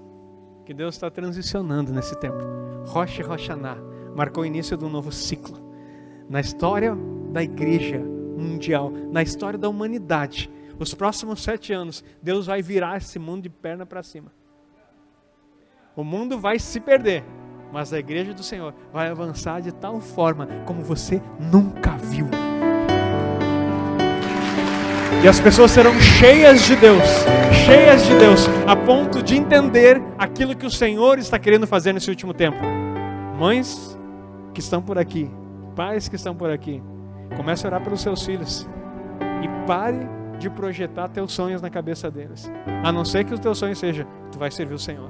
[0.66, 2.44] que Deus está transicionando nesse tempo.
[2.88, 5.58] Rocha e Roxaná marcou o início de um novo ciclo.
[6.30, 6.96] Na história
[7.32, 10.50] da igreja mundial, na história da humanidade,
[10.80, 14.32] os próximos sete anos, Deus vai virar esse mundo de perna para cima.
[15.96, 17.24] O mundo vai se perder,
[17.72, 22.28] mas a igreja do Senhor vai avançar de tal forma como você nunca viu.
[25.24, 27.04] E as pessoas serão cheias de Deus,
[27.66, 32.10] cheias de Deus, a ponto de entender aquilo que o Senhor está querendo fazer nesse
[32.10, 32.58] último tempo.
[33.38, 33.96] Mães,
[34.54, 35.30] que estão por aqui,
[35.76, 36.82] pais que estão por aqui,
[37.36, 38.68] comece a orar pelos seus filhos
[39.44, 42.52] e pare de projetar teus sonhos na cabeça deles.
[42.84, 45.10] A não ser que o teu sonho seja, tu vai servir o Senhor.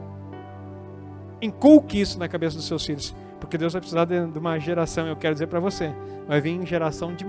[1.41, 3.15] inculque isso na cabeça dos seus filhos.
[3.39, 5.91] Porque Deus vai precisar de, uma geração, eu quero dizer para você,
[6.27, 7.25] vai vir geração de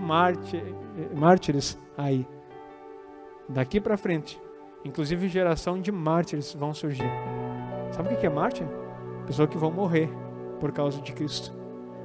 [1.16, 2.26] mártires aí.
[3.48, 4.38] Daqui para frente,
[4.84, 7.10] inclusive geração de mártires vão surgir.
[7.92, 8.66] Sabe o que é mártir?
[9.26, 10.10] Pessoas que vão morrer
[10.60, 11.61] por causa de Cristo.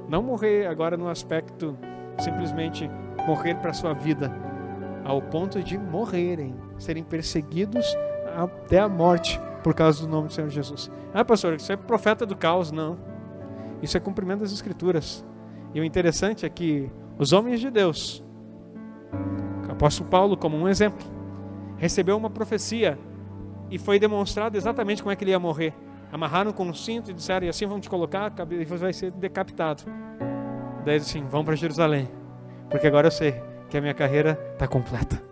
[0.08, 1.76] Não morrer agora no aspecto
[2.18, 2.90] simplesmente
[3.26, 4.32] morrer para a sua vida,
[5.04, 7.86] ao ponto de morrerem, serem perseguidos
[8.36, 10.90] até a morte por causa do nome do Senhor Jesus.
[11.12, 12.70] Ah, pastor, isso é profeta do caos.
[12.70, 12.98] Não.
[13.82, 15.24] Isso é cumprimento das Escrituras.
[15.74, 18.24] E o interessante é que os homens de Deus,
[19.68, 21.06] o apóstolo Paulo, como um exemplo,
[21.76, 22.98] recebeu uma profecia
[23.70, 25.74] e foi demonstrado exatamente como é que ele ia morrer.
[26.10, 29.10] Amarraram com um cinto e disseram: e assim vão te colocar, e você vai ser
[29.12, 29.82] decapitado.
[30.84, 32.08] Daí assim: vão para Jerusalém,
[32.70, 35.22] porque agora eu sei que a minha carreira está completa.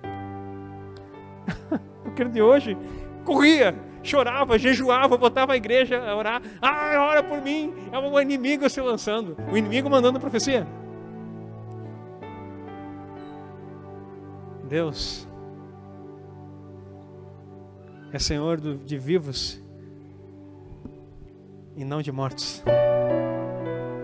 [2.05, 2.77] o que de hoje
[3.25, 6.43] corria, chorava, jejuava, botava a igreja a orar.
[6.61, 7.75] Ah, ora por mim.
[7.91, 9.37] É um inimigo se lançando.
[9.51, 10.67] O inimigo mandando profecia.
[14.65, 15.29] Deus
[18.13, 19.65] é Senhor de vivos
[21.77, 22.63] e não de mortos.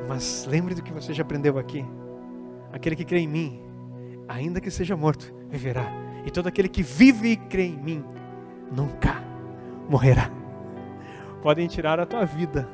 [0.09, 1.85] Mas lembre do que você já aprendeu aqui.
[2.73, 3.63] Aquele que crê em mim,
[4.29, 5.87] ainda que seja morto, viverá.
[6.25, 8.05] E todo aquele que vive e crê em mim,
[8.71, 9.23] nunca
[9.89, 10.31] morrerá.
[11.43, 12.69] Podem tirar a tua vida,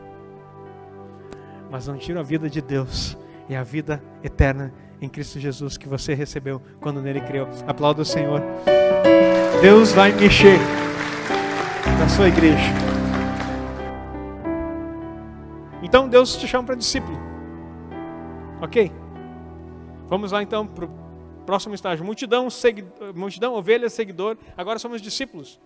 [1.71, 3.17] mas não tiram a vida de Deus
[3.49, 7.49] e a vida eterna em Cristo Jesus que você recebeu quando nele creu.
[7.67, 8.43] Aplauda o Senhor.
[9.63, 10.59] Deus vai mexer
[11.99, 12.88] na sua igreja.
[15.89, 17.17] Então Deus te chama para discípulo.
[18.61, 18.93] Ok?
[20.07, 20.91] Vamos lá então para o
[21.47, 22.05] próximo estágio.
[22.05, 22.85] Multidão, segui...
[23.15, 24.37] multidão, ovelha, seguidor.
[24.55, 25.59] Agora somos discípulos.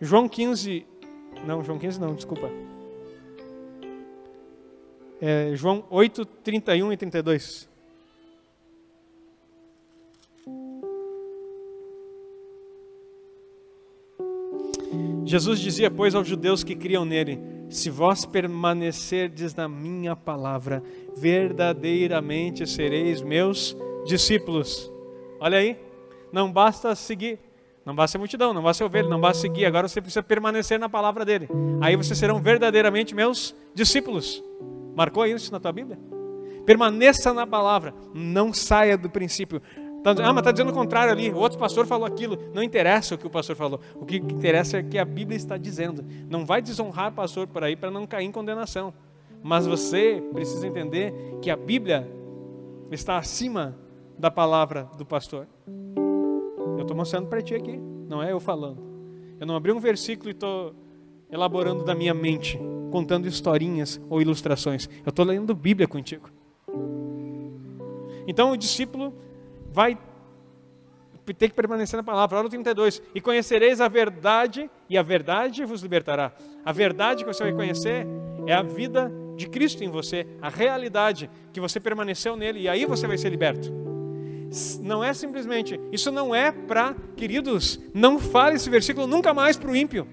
[0.00, 0.84] João 15,
[1.46, 2.50] não, João 15 não, desculpa.
[5.20, 7.71] É, João 8, 31 e 32.
[15.24, 20.82] Jesus dizia, pois, aos judeus que criam nele: Se vós permanecerdes na minha palavra,
[21.16, 24.90] verdadeiramente sereis meus discípulos.
[25.40, 25.76] Olha aí,
[26.32, 27.38] não basta seguir
[27.84, 29.64] não basta ser multidão, não basta ser ovelha, não basta seguir.
[29.64, 31.48] Agora você precisa permanecer na palavra dele.
[31.80, 34.42] Aí vocês serão verdadeiramente meus discípulos.
[34.94, 35.98] Marcou isso na tua Bíblia?
[36.64, 37.92] Permaneça na palavra.
[38.14, 39.60] Não saia do princípio.
[40.02, 41.30] Tá ah, mas está dizendo o contrário ali.
[41.30, 42.36] O outro pastor falou aquilo.
[42.52, 43.80] Não interessa o que o pastor falou.
[43.94, 46.04] O que interessa é o que a Bíblia está dizendo.
[46.28, 48.92] Não vai desonrar o pastor por aí para não cair em condenação.
[49.42, 52.08] Mas você precisa entender que a Bíblia
[52.90, 53.76] está acima
[54.18, 55.46] da palavra do pastor.
[56.76, 57.76] Eu estou mostrando para ti aqui,
[58.08, 58.82] não é eu falando.
[59.38, 60.74] Eu não abri um versículo e estou
[61.30, 62.58] elaborando da minha mente,
[62.90, 64.88] contando historinhas ou ilustrações.
[65.04, 66.28] Eu estou lendo Bíblia contigo.
[68.26, 69.12] Então o discípulo
[69.72, 69.98] vai
[71.36, 72.38] ter que permanecer na palavra.
[72.38, 73.02] Olha o 32.
[73.14, 76.32] E conhecereis a verdade, e a verdade vos libertará.
[76.64, 78.06] A verdade que você vai conhecer
[78.46, 82.84] é a vida de Cristo em você, a realidade que você permaneceu nele, e aí
[82.84, 83.82] você vai ser liberto
[84.80, 89.70] não é simplesmente, isso não é para, queridos, não fale esse versículo nunca mais para
[89.70, 90.06] o ímpio.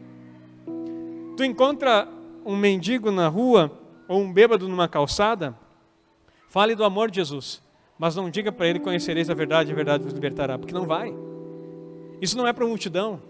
[1.36, 2.07] Tu encontra
[2.45, 3.72] um mendigo na rua
[4.07, 5.57] ou um bêbado numa calçada,
[6.47, 7.62] fale do amor de Jesus,
[7.99, 11.13] mas não diga para ele: Conhecereis a verdade, a verdade vos libertará, porque não vai.
[12.21, 13.21] Isso não é para multidão,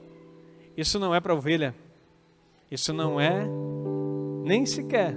[0.78, 1.76] isso não é para ovelha,
[2.72, 3.46] isso não é
[4.44, 5.16] nem sequer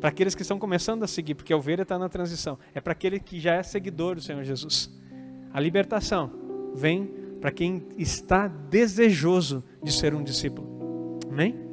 [0.00, 2.56] para aqueles que estão começando a seguir, porque a ovelha está na transição.
[2.72, 4.90] É para aquele que já é seguidor do Senhor Jesus.
[5.52, 6.30] A libertação
[6.74, 7.06] vem
[7.40, 11.18] para quem está desejoso de ser um discípulo.
[11.28, 11.67] Amém?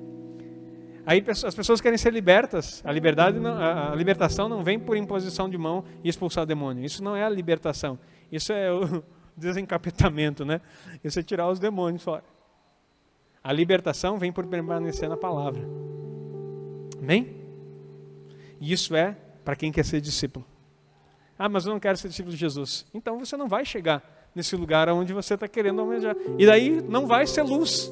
[1.05, 2.81] Aí as pessoas querem ser libertas.
[2.83, 6.83] A liberdade, não, a libertação não vem por imposição de mão e expulsar demônio.
[6.83, 7.99] Isso não é a libertação.
[8.31, 9.03] Isso é o
[9.37, 10.61] desencapetamento, né?
[11.03, 12.23] Isso é tirar os demônios fora.
[13.43, 15.61] A libertação vem por permanecer na palavra.
[16.99, 17.35] Amém?
[18.59, 20.43] E isso é para quem quer ser discípulo.
[21.37, 22.87] Ah, mas eu não quero ser discípulo de Jesus.
[22.91, 26.15] Então você não vai chegar nesse lugar onde você está querendo almejar.
[26.39, 27.91] E daí não vai ser luz.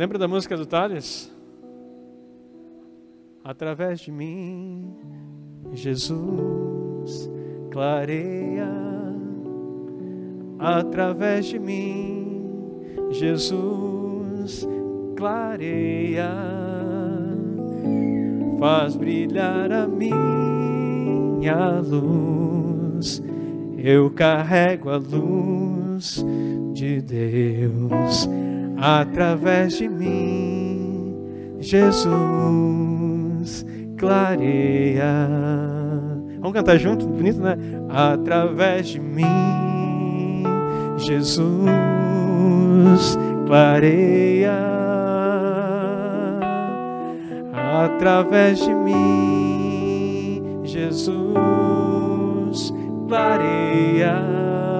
[0.00, 1.30] Lembra da música do Thales?
[3.44, 4.96] Através de mim,
[5.74, 7.30] Jesus
[7.70, 8.66] clareia.
[10.58, 12.80] Através de mim,
[13.10, 14.66] Jesus
[15.18, 16.32] clareia,
[18.58, 23.22] faz brilhar a minha luz
[23.76, 26.24] eu carrego a luz
[26.72, 28.26] de Deus
[28.80, 31.14] através de mim.
[31.60, 33.64] Jesus
[33.98, 35.28] clareia.
[36.40, 37.06] Vamos cantar junto?
[37.06, 37.54] Bonito, né?
[37.90, 40.42] Através de mim,
[40.96, 44.56] Jesus clareia.
[47.84, 52.72] Através de mim, Jesus
[53.06, 54.79] clareia.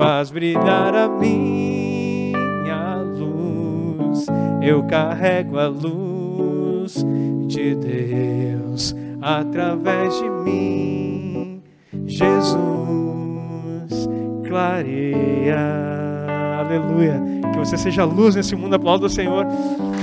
[0.00, 4.26] Faz brilhar a minha luz,
[4.62, 7.04] eu carrego a luz
[7.46, 11.60] de Deus através de mim,
[12.06, 14.08] Jesus
[14.48, 15.58] clareia.
[16.60, 17.20] Aleluia.
[17.52, 19.44] Que você seja luz nesse mundo, aplauda o Senhor.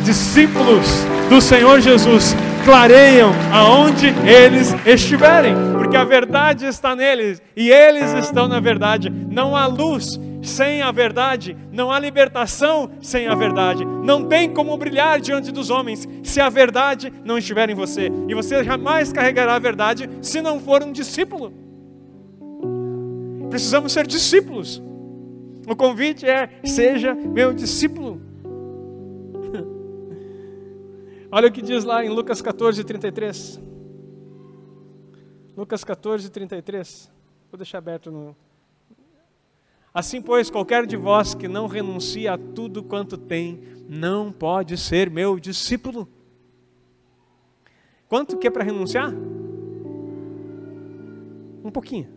[0.04, 5.56] Discípulos do Senhor Jesus clareiam aonde eles estiverem,
[5.88, 9.10] porque a verdade está neles e eles estão na verdade.
[9.10, 13.86] Não há luz sem a verdade, não há libertação sem a verdade.
[13.86, 18.12] Não tem como brilhar diante dos homens se a verdade não estiver em você.
[18.28, 21.54] E você jamais carregará a verdade se não for um discípulo.
[23.50, 24.84] Precisamos ser discípulos.
[25.66, 28.22] O convite é: seja meu discípulo.
[31.32, 33.68] Olha o que diz lá em Lucas 14, 33.
[35.58, 37.12] Lucas 14, 33.
[37.52, 38.36] Vou deixar aberto no,
[39.98, 45.10] Assim, pois, qualquer de vós que não renuncia a tudo quanto tem, não pode ser
[45.10, 46.08] meu discípulo.
[48.08, 49.12] Quanto que é para renunciar?
[51.64, 52.08] Um pouquinho.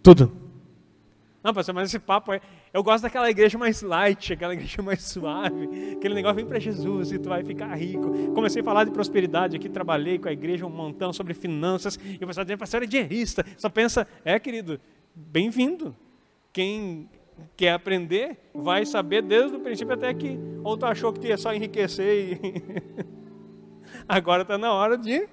[0.00, 0.32] Tudo.
[1.42, 2.40] Não, pastor, mas esse papo é.
[2.76, 5.94] Eu gosto daquela igreja mais light, aquela igreja mais suave.
[5.96, 8.34] Aquele negócio vem para Jesus e tu vai ficar rico.
[8.34, 11.98] Comecei a falar de prosperidade aqui, trabalhei com a igreja um montão sobre finanças.
[12.04, 13.46] E o pessoal dizendo, pastor, é dinheirista.
[13.56, 14.78] Só pensa, é querido,
[15.14, 15.96] bem-vindo.
[16.52, 17.08] Quem
[17.56, 21.38] quer aprender vai saber desde o princípio até que ou tu achou que tu ia
[21.38, 23.06] só enriquecer e
[24.06, 25.26] agora está na hora de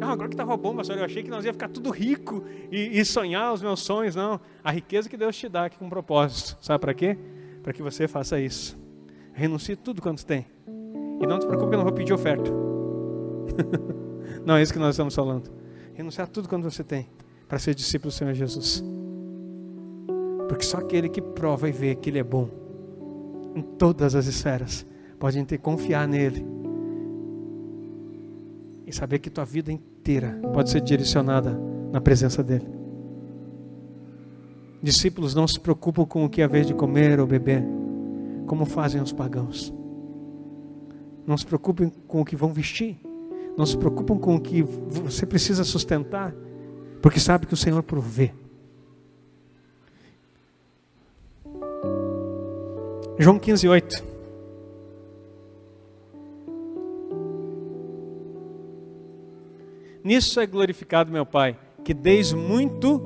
[0.00, 2.98] ah, agora que estava bom, pastor, eu achei que nós ia ficar tudo rico e,
[2.98, 4.14] e, sonhar os meus sonhos.
[4.14, 6.56] Não, a riqueza que Deus te dá aqui com propósito.
[6.60, 7.18] Sabe para quê?
[7.62, 8.78] Para que você faça isso.
[9.32, 10.46] Renuncie tudo quanto tem.
[11.20, 12.50] E não te preocupe, eu não vou pedir oferta.
[14.44, 15.50] não é isso que nós estamos falando.
[15.94, 17.08] Renunciar tudo quanto você tem
[17.48, 18.84] para ser discípulo do Senhor Jesus.
[20.48, 22.66] Porque só aquele que prova e vê que Ele é bom
[23.56, 24.86] em todas as esferas
[25.18, 26.46] pode ter confiar nele
[28.86, 31.58] e saber que tua vida inteira pode ser direcionada
[31.90, 32.66] na presença dele.
[34.82, 37.64] Discípulos não se preocupam com o que é vez de comer ou beber,
[38.46, 39.74] como fazem os pagãos.
[41.26, 43.00] Não se preocupem com o que vão vestir,
[43.56, 46.32] não se preocupam com o que você precisa sustentar,
[47.02, 48.32] porque sabe que o Senhor provê.
[53.18, 54.15] João 15, 8.
[60.06, 63.02] Nisso é glorificado meu Pai, que deis muito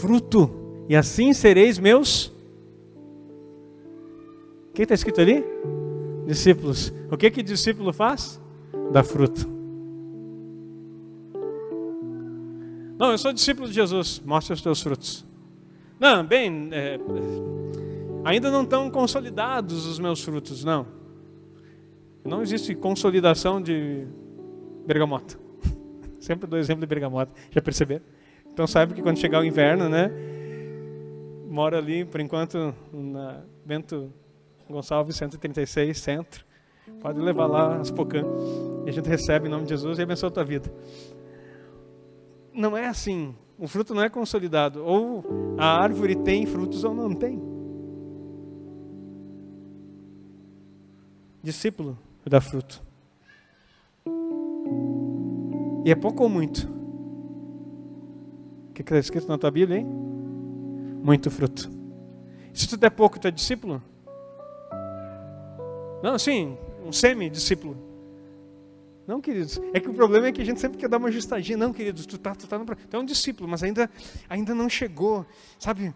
[0.00, 0.48] fruto,
[0.88, 2.26] e assim sereis meus.
[4.68, 5.44] O que está escrito ali?
[6.28, 6.92] Discípulos.
[7.10, 8.40] O que que discípulo faz?
[8.92, 9.44] Dá fruto.
[12.96, 14.22] Não, eu sou discípulo de Jesus.
[14.24, 15.26] Mostra os teus frutos.
[15.98, 16.96] Não, bem, é,
[18.24, 20.86] ainda não estão consolidados os meus frutos, não.
[22.24, 24.06] Não existe consolidação de
[24.86, 25.39] bergamota.
[26.20, 28.04] Sempre dou exemplo de bergamota, já perceberam?
[28.52, 30.10] Então sabe que quando chegar o inverno, né?
[31.48, 34.12] Mora ali, por enquanto, na Bento
[34.68, 36.44] Gonçalves 136, centro.
[37.00, 38.22] Pode levar lá as pocã.
[38.84, 40.72] E a gente recebe em nome de Jesus e abençoa a tua vida.
[42.52, 43.34] Não é assim.
[43.58, 44.84] O fruto não é consolidado.
[44.84, 45.24] Ou
[45.58, 47.40] a árvore tem frutos ou não tem.
[51.42, 52.89] Discípulo dá fruto.
[55.84, 56.68] E é pouco ou muito?
[58.68, 59.86] O que está escrito na tua Bíblia, hein?
[59.86, 61.70] Muito fruto.
[62.52, 63.82] Se tu der pouco, tu é discípulo?
[66.02, 67.76] Não, sim, um semi-discípulo.
[69.06, 69.58] Não, queridos.
[69.72, 71.56] É que o problema é que a gente sempre quer dar uma ajustadinha.
[71.56, 73.90] Não, queridos, tu tá, tu tá no, tu é um discípulo, mas ainda,
[74.28, 75.24] ainda não chegou,
[75.58, 75.94] sabe?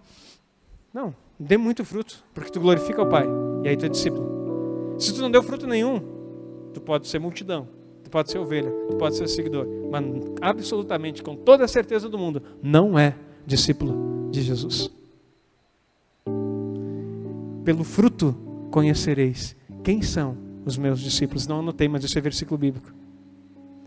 [0.93, 3.27] Não, dê muito fruto, porque tu glorifica o Pai.
[3.63, 4.97] E aí tu é discípulo.
[4.99, 6.01] Se tu não deu fruto nenhum,
[6.73, 7.84] tu pode ser multidão
[8.15, 10.05] pode ser ovelha, tu pode ser seguidor, mas
[10.41, 14.89] absolutamente, com toda a certeza do mundo, não é discípulo de Jesus.
[17.65, 18.33] Pelo fruto
[18.71, 21.49] conhecereis quem são os meus discípulos.
[21.49, 22.93] Não anotei, mas isso é versículo bíblico.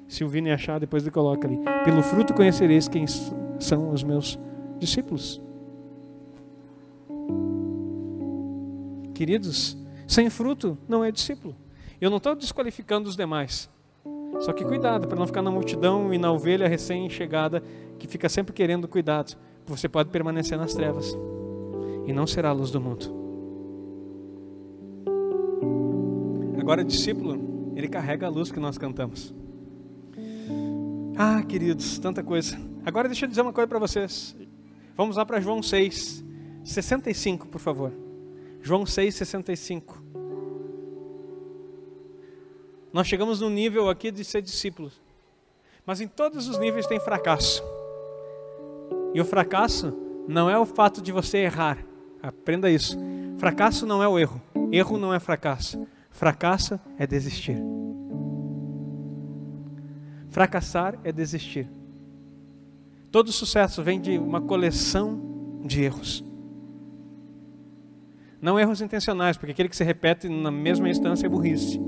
[0.09, 1.59] Se o Vini achar, depois ele coloca ali.
[1.85, 4.37] Pelo fruto conhecereis quem são os meus
[4.77, 5.41] discípulos.
[9.13, 11.55] Queridos, sem fruto não é discípulo.
[12.01, 13.69] Eu não estou desqualificando os demais.
[14.39, 17.63] Só que cuidado para não ficar na multidão e na ovelha recém-chegada
[17.97, 19.35] que fica sempre querendo cuidado.
[19.65, 21.17] Você pode permanecer nas trevas
[22.05, 23.15] e não será a luz do mundo.
[26.59, 29.33] Agora, discípulo, ele carrega a luz que nós cantamos.
[31.17, 32.59] Ah, queridos, tanta coisa.
[32.85, 34.35] Agora deixa eu dizer uma coisa para vocês.
[34.95, 36.23] Vamos lá para João 6,
[36.63, 37.91] 65, por favor.
[38.61, 40.03] João 6, 65.
[42.97, 44.99] Nós chegamos no nível aqui de ser discípulos.
[45.85, 47.63] Mas em todos os níveis tem fracasso.
[49.13, 49.93] E o fracasso
[50.27, 51.77] não é o fato de você errar.
[52.23, 52.97] Aprenda isso.
[53.37, 54.41] Fracasso não é o erro.
[54.71, 55.87] Erro não é fracasso.
[56.09, 57.59] Fracasso é desistir.
[60.31, 61.69] Fracassar é desistir.
[63.11, 66.25] Todo sucesso vem de uma coleção de erros.
[68.41, 71.79] Não erros intencionais, porque aquele que se repete na mesma instância é burrice.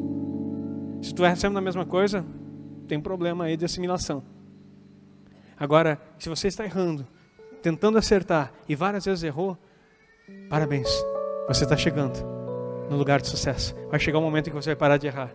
[1.02, 2.26] Se tu erra sempre na mesma coisa,
[2.88, 4.24] tem problema aí de assimilação.
[5.58, 7.06] Agora, se você está errando,
[7.62, 9.58] tentando acertar e várias vezes errou,
[10.50, 10.90] parabéns,
[11.48, 12.20] você está chegando
[12.90, 13.76] no lugar de sucesso.
[13.90, 15.34] Vai chegar um momento em que você vai parar de errar.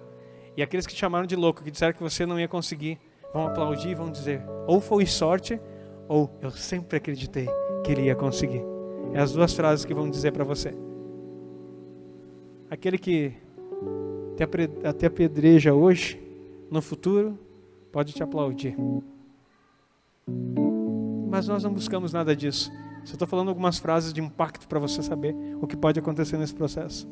[0.56, 2.98] E aqueles que te chamaram de louco, que disseram que você não ia conseguir,
[3.32, 5.60] vão aplaudir e vão dizer: ou foi sorte,
[6.08, 7.48] ou eu sempre acreditei
[7.84, 8.62] que ele ia conseguir.
[9.12, 10.74] É as duas frases que vão dizer para você.
[12.70, 13.34] Aquele que
[14.36, 16.20] te apedreja hoje,
[16.70, 17.38] no futuro,
[17.92, 18.76] pode te aplaudir.
[21.28, 22.70] Mas nós não buscamos nada disso.
[23.04, 26.54] Só estou falando algumas frases de impacto para você saber o que pode acontecer nesse
[26.54, 27.08] processo.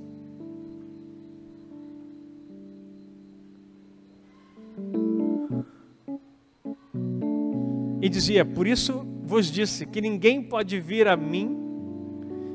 [8.01, 11.57] E dizia: Por isso vos disse que ninguém pode vir a mim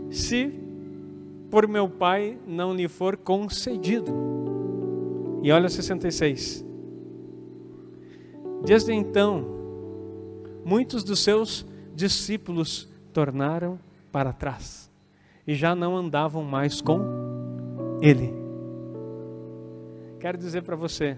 [0.09, 0.53] se
[1.49, 4.36] por meu Pai não lhe for concedido.
[5.47, 6.65] E olha 66.
[8.65, 9.45] Desde então,
[10.65, 13.79] muitos dos seus discípulos tornaram
[14.11, 14.91] para trás
[15.47, 16.99] e já não andavam mais com
[18.01, 18.33] ele.
[20.19, 21.17] Quero dizer para você,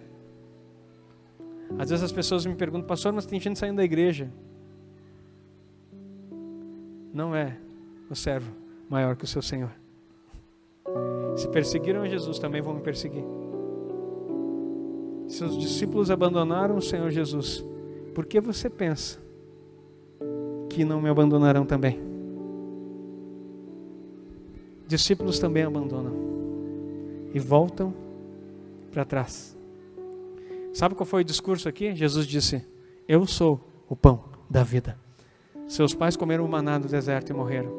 [1.79, 4.31] às vezes as pessoas me perguntam, pastor, mas tem gente saindo da igreja.
[7.11, 7.57] Não é
[8.07, 8.51] o servo
[8.87, 9.71] maior que o seu Senhor.
[11.35, 13.25] Se perseguiram Jesus, também vão me perseguir.
[15.29, 17.63] Se os discípulos abandonaram o Senhor Jesus,
[18.15, 19.19] por que você pensa
[20.67, 21.99] que não me abandonarão também?
[24.87, 26.13] Discípulos também abandonam
[27.31, 27.93] e voltam
[28.91, 29.55] para trás.
[30.73, 31.95] Sabe qual foi o discurso aqui?
[31.95, 32.65] Jesus disse:
[33.07, 34.97] Eu sou o pão da vida.
[35.67, 37.71] Seus pais comeram o maná no deserto e morreram.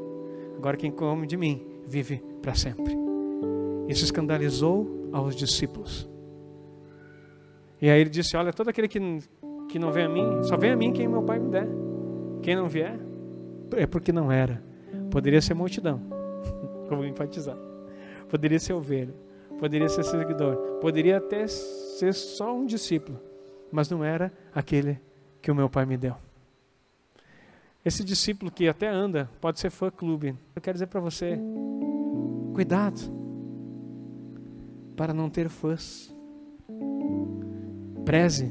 [0.57, 2.97] Agora quem come de mim vive para sempre.
[3.89, 6.10] Isso escandalizou aos discípulos.
[7.81, 9.01] E aí ele disse: Olha, todo aquele que,
[9.68, 11.68] que não vem a mim, só vem a mim quem meu pai me der.
[12.43, 12.99] Quem não vier,
[13.76, 14.62] é porque não era.
[15.11, 16.01] Poderia ser multidão.
[16.89, 17.57] Vou enfatizar.
[18.28, 19.14] Poderia ser ovelha
[19.61, 23.20] poderia ser seguidor, poderia até ser só um discípulo,
[23.70, 24.99] mas não era aquele
[25.43, 26.16] que o meu pai me deu.
[27.85, 30.35] Esse discípulo que até anda, pode ser fã-clube.
[30.57, 31.39] Eu quero dizer para você,
[32.55, 33.01] cuidado
[34.97, 36.14] para não ter fãs.
[38.05, 38.51] Preze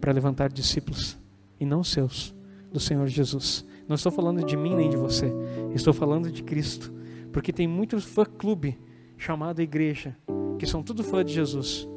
[0.00, 1.18] para levantar discípulos
[1.60, 2.34] e não seus,
[2.72, 3.64] do Senhor Jesus.
[3.86, 5.32] Não estou falando de mim nem de você,
[5.74, 6.92] estou falando de Cristo,
[7.32, 8.78] porque tem muito fã-clube
[9.16, 10.16] chamada igreja,
[10.58, 11.88] que são tudo fã de Jesus,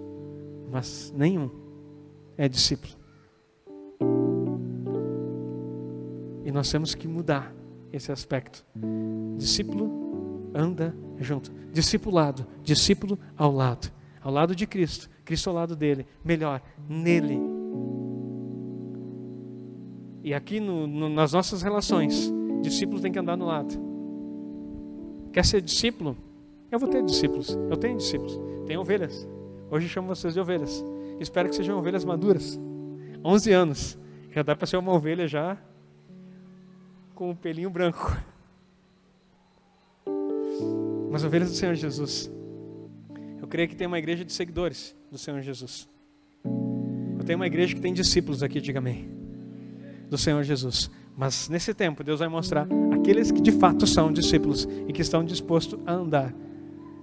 [0.72, 1.50] mas nenhum
[2.38, 2.93] é discípulo.
[6.43, 7.54] E nós temos que mudar
[7.91, 8.64] esse aspecto.
[9.38, 11.52] Discípulo anda junto.
[11.72, 13.91] Discipulado, discípulo ao lado.
[14.22, 16.05] Ao lado de Cristo, Cristo ao lado dele.
[16.23, 17.39] Melhor, nele.
[20.23, 23.76] E aqui no, no, nas nossas relações, discípulo tem que andar no lado.
[25.34, 26.15] Quer ser discípulo?
[26.71, 27.49] Eu vou ter discípulos.
[27.69, 28.39] Eu tenho discípulos.
[28.65, 29.28] Tenho ovelhas.
[29.69, 30.84] Hoje chamo vocês de ovelhas.
[31.19, 32.59] Espero que sejam ovelhas maduras.
[33.23, 33.97] 11 anos.
[34.32, 35.57] Já dá para ser uma ovelha já
[37.13, 38.17] com o pelinho branco.
[41.11, 42.30] Mas ovelhas do Senhor Jesus.
[43.41, 45.88] Eu creio que tem uma igreja de seguidores do Senhor Jesus.
[46.43, 49.09] Eu tenho uma igreja que tem discípulos aqui, diga amém.
[50.09, 50.89] Do Senhor Jesus.
[51.17, 55.23] Mas nesse tempo, Deus vai mostrar aqueles que de fato são discípulos e que estão
[55.23, 56.33] dispostos a andar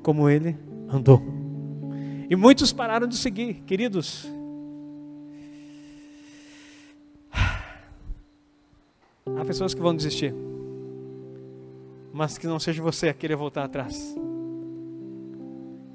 [0.03, 0.57] como ele
[0.89, 1.23] andou.
[2.29, 4.27] E muitos pararam de seguir, queridos.
[9.37, 10.35] Há pessoas que vão desistir,
[12.13, 14.15] mas que não seja você a querer voltar atrás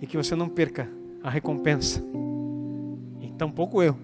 [0.02, 0.90] e que você não perca
[1.24, 2.04] a recompensa,
[3.20, 3.98] e tampouco eu,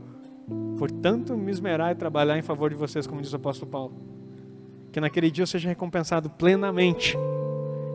[0.78, 3.94] por tanto me esmerar e trabalhar em favor de vocês, como diz o apóstolo Paulo,
[4.92, 7.18] que naquele dia eu seja recompensado plenamente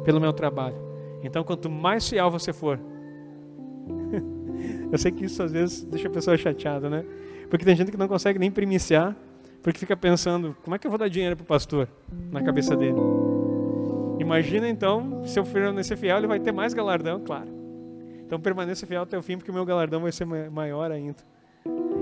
[0.05, 0.77] pelo meu trabalho.
[1.23, 2.79] Então, quanto mais fiel você for,
[4.91, 7.05] eu sei que isso às vezes deixa a pessoa chateada, né?
[7.51, 9.17] Porque tem gente que não consegue nem primiciar,
[9.63, 11.89] porque fica pensando, como é que eu vou dar dinheiro para o pastor?
[12.31, 12.99] Na cabeça dele.
[14.19, 17.58] Imagina então, se eu permanecer fiel, ele vai ter mais galardão, claro.
[18.29, 21.17] Então permaneça fiel até o fim, porque o meu galardão vai ser maior ainda.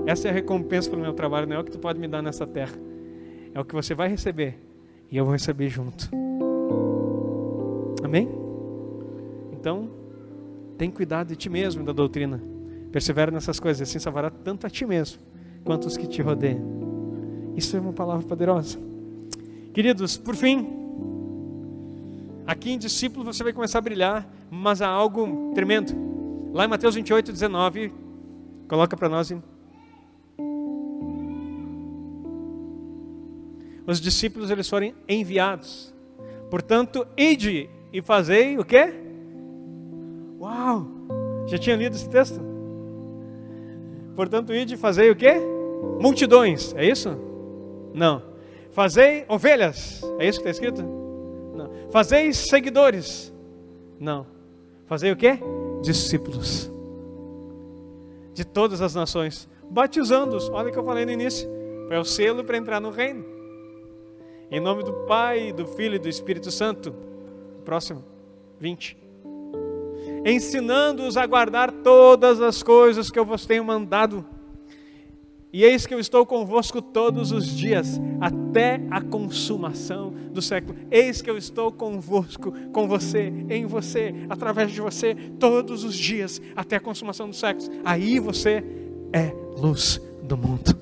[0.05, 2.21] Essa é a recompensa pelo meu trabalho, não é o que tu pode me dar
[2.21, 2.77] nessa terra.
[3.53, 4.59] É o que você vai receber
[5.09, 6.09] e eu vou receber junto.
[8.03, 8.27] Amém?
[9.53, 9.89] Então,
[10.77, 12.43] tem cuidado de ti mesmo, da doutrina.
[12.91, 15.21] Persevera nessas coisas, assim salvará tanto a ti mesmo
[15.63, 16.61] quanto os que te rodeiam.
[17.55, 18.77] Isso é uma palavra poderosa.
[19.73, 20.67] Queridos, por fim,
[22.45, 26.06] aqui em discípulo você vai começar a brilhar, mas há algo tremendo.
[26.57, 27.93] Lá em Mateus 28, 19,
[28.67, 29.31] coloca para nós.
[33.85, 35.93] Os discípulos eles foram enviados.
[36.49, 38.91] Portanto, ide e fazei o quê?
[40.39, 40.87] Uau!
[41.45, 42.41] Já tinha lido esse texto?
[44.15, 45.35] Portanto, ide e fazei o quê?
[46.01, 47.15] Multidões, é isso?
[47.93, 48.23] Não.
[48.71, 50.01] Fazei ovelhas.
[50.17, 50.81] É isso que está escrito?
[51.53, 51.69] Não.
[51.91, 53.31] Fazei seguidores.
[53.99, 54.25] Não.
[54.87, 55.39] Fazei o quê?
[55.81, 56.71] Discípulos.
[58.33, 59.47] De todas as nações.
[59.69, 60.49] Batizando-os.
[60.49, 61.49] Olha o que eu falei no início.
[61.89, 63.25] É o selo para entrar no reino.
[64.49, 66.93] Em nome do Pai, do Filho e do Espírito Santo.
[67.65, 68.03] Próximo.
[68.59, 68.97] 20.
[70.25, 74.25] Ensinando-os a guardar todas as coisas que eu vos tenho mandado
[75.51, 80.77] e eis que eu estou convosco todos os dias, até a consumação do século.
[80.91, 86.41] Eis que eu estou convosco, com você, em você, através de você, todos os dias,
[86.55, 87.71] até a consumação dos séculos.
[87.85, 88.63] Aí você
[89.13, 90.77] é luz do mundo.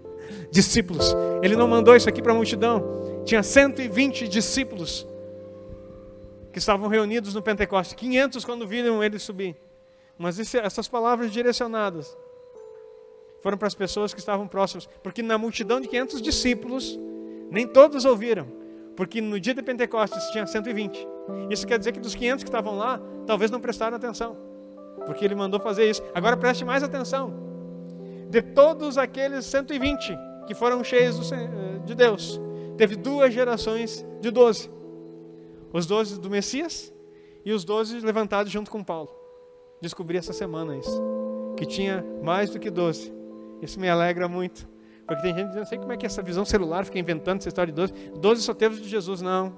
[0.52, 3.22] Discípulos, ele não mandou isso aqui para a multidão.
[3.24, 5.06] Tinha 120 discípulos
[6.52, 9.56] que estavam reunidos no Pentecostes, 500 quando viram ele subir.
[10.18, 12.14] Mas essas palavras direcionadas
[13.40, 16.98] foram para as pessoas que estavam próximas, porque na multidão de 500 discípulos,
[17.50, 18.46] nem todos ouviram,
[18.94, 21.06] porque no dia de Pentecostes tinha 120.
[21.48, 24.36] Isso quer dizer que dos 500 que estavam lá, talvez não prestaram atenção,
[25.06, 26.02] porque ele mandou fazer isso.
[26.14, 27.32] Agora preste mais atenção.
[28.28, 30.16] De todos aqueles 120
[30.46, 31.30] que foram cheios
[31.84, 32.40] de Deus,
[32.76, 34.70] teve duas gerações de 12.
[35.72, 36.92] Os 12 do Messias
[37.44, 39.10] e os 12 levantados junto com Paulo.
[39.80, 41.00] Descobri essa semana isso,
[41.56, 43.19] que tinha mais do que 12
[43.62, 44.68] isso me alegra muito.
[45.06, 47.48] Porque tem gente dizendo, não sei como é que essa visão celular fica inventando essa
[47.48, 47.92] história de 12.
[48.18, 49.52] 12 só teve os de Jesus, não.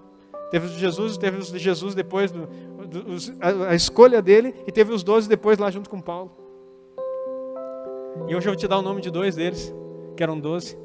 [0.50, 2.46] Teve os de Jesus, teve os de Jesus depois, do,
[2.86, 6.30] do os, a, a, escolha dele, e teve os 12 depois lá junto com Paulo.
[8.28, 9.74] E hoje eu vou te dar o nome de dois deles,
[10.16, 10.78] que eram 12.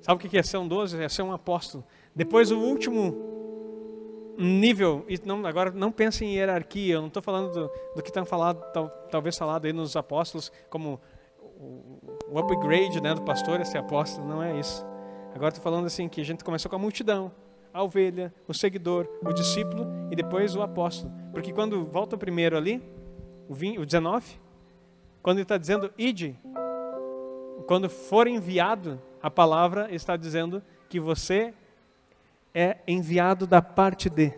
[0.00, 1.02] Sabe o que é ser um 12?
[1.02, 1.84] É ser um apóstolo.
[2.14, 3.14] Depois o último
[4.38, 8.08] nível, e não, agora não pense em hierarquia, eu não estou falando do, do que
[8.08, 10.98] estão falado, tal, talvez falado aí nos apóstolos, como
[12.30, 14.86] o upgrade né, do pastor é ser apóstolo, não é isso.
[15.34, 17.30] Agora estou falando assim que a gente começou com a multidão,
[17.72, 21.12] a ovelha, o seguidor, o discípulo e depois o apóstolo.
[21.32, 22.82] Porque quando volta o primeiro ali,
[23.48, 24.40] o, 20, o 19,
[25.22, 26.36] quando ele está dizendo ide,
[27.66, 31.54] quando for enviado, a palavra está dizendo que você
[32.54, 34.32] é enviado da parte de.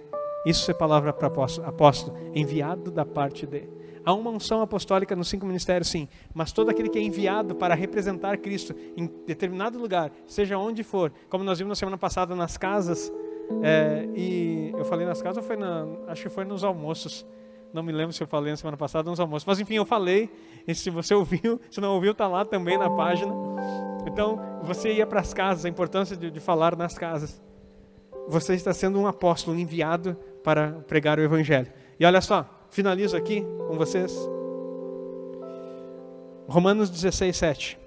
[0.44, 3.68] Isso é palavra para apóstolo, apóstolo, enviado da parte de.
[4.04, 7.74] Há uma unção apostólica nos cinco ministérios, sim, mas todo aquele que é enviado para
[7.74, 12.56] representar Cristo em determinado lugar, seja onde for, como nós vimos na semana passada nas
[12.56, 13.12] casas,
[13.62, 17.24] é, e eu falei nas casas ou foi na, acho que foi nos almoços,
[17.72, 20.30] não me lembro se eu falei na semana passada nos almoços, mas enfim, eu falei,
[20.66, 23.32] e se você ouviu, se não ouviu, está lá também na página.
[24.06, 27.40] Então, você ia para as casas, a importância de, de falar nas casas.
[28.28, 31.72] Você está sendo um apóstolo enviado para pregar o Evangelho.
[31.98, 34.12] E olha só, finalizo aqui com vocês.
[36.48, 37.78] Romanos 16, 7.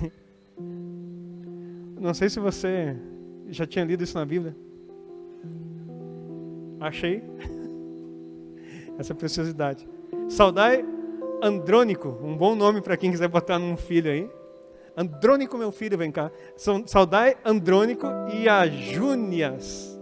[2.00, 2.96] Não sei se você
[3.52, 4.56] já tinha lido isso na Bíblia.
[6.80, 7.22] Achei
[8.98, 9.86] essa preciosidade.
[10.28, 10.84] Saudai
[11.42, 14.30] Andrônico, um bom nome para quem quiser botar num filho aí.
[14.96, 16.30] Andrônico, meu filho, vem cá.
[16.86, 19.98] Saudai Andrônico e a Júnias.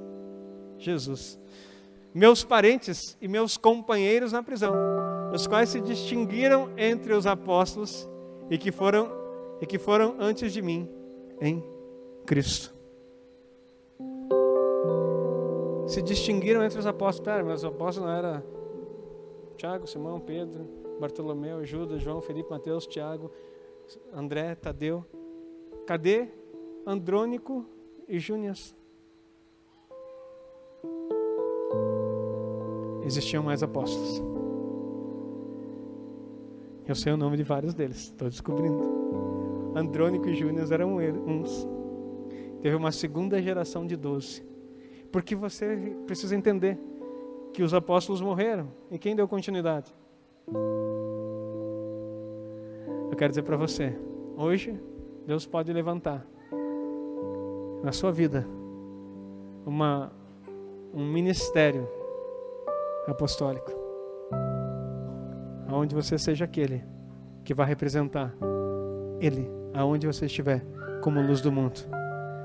[0.79, 1.39] Jesus.
[2.15, 4.75] Meus parentes e meus companheiros na prisão,
[5.33, 8.09] os quais se distinguiram entre os apóstolos
[8.51, 9.21] e que foram
[9.61, 10.89] e que foram antes de mim
[11.41, 11.63] em
[12.27, 12.80] Cristo.
[15.91, 17.25] Se distinguiram entre os apóstolos.
[17.25, 18.45] Pera, mas os apóstolos não era
[19.57, 20.65] Tiago, Simão, Pedro,
[21.01, 23.29] Bartolomeu, Judas, João, Felipe, Mateus, Tiago,
[24.15, 25.05] André, Tadeu.
[25.89, 26.29] Cadê
[26.87, 27.67] Andrônico
[28.07, 28.73] e Júnias?
[33.05, 34.23] Existiam mais apóstolos.
[36.87, 39.73] Eu sei o nome de vários deles, estou descobrindo.
[39.75, 41.67] Andrônico e Júnias eram uns.
[42.63, 44.50] Teve uma segunda geração de doze.
[45.13, 46.79] Porque você precisa entender
[47.53, 48.69] que os apóstolos morreram.
[48.91, 49.93] E quem deu continuidade?
[53.11, 53.97] Eu quero dizer para você,
[54.37, 54.81] hoje
[55.27, 56.25] Deus pode levantar
[57.83, 58.47] na sua vida
[59.67, 60.13] uma,
[60.93, 61.89] um ministério
[63.07, 63.73] apostólico,
[65.69, 66.85] aonde você seja aquele
[67.45, 68.35] que vai representar
[69.21, 70.65] Ele, aonde você estiver,
[71.03, 71.81] como luz do mundo.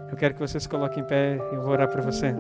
[0.10, 2.34] Eu quero que você se coloque em pé e eu vou orar para você.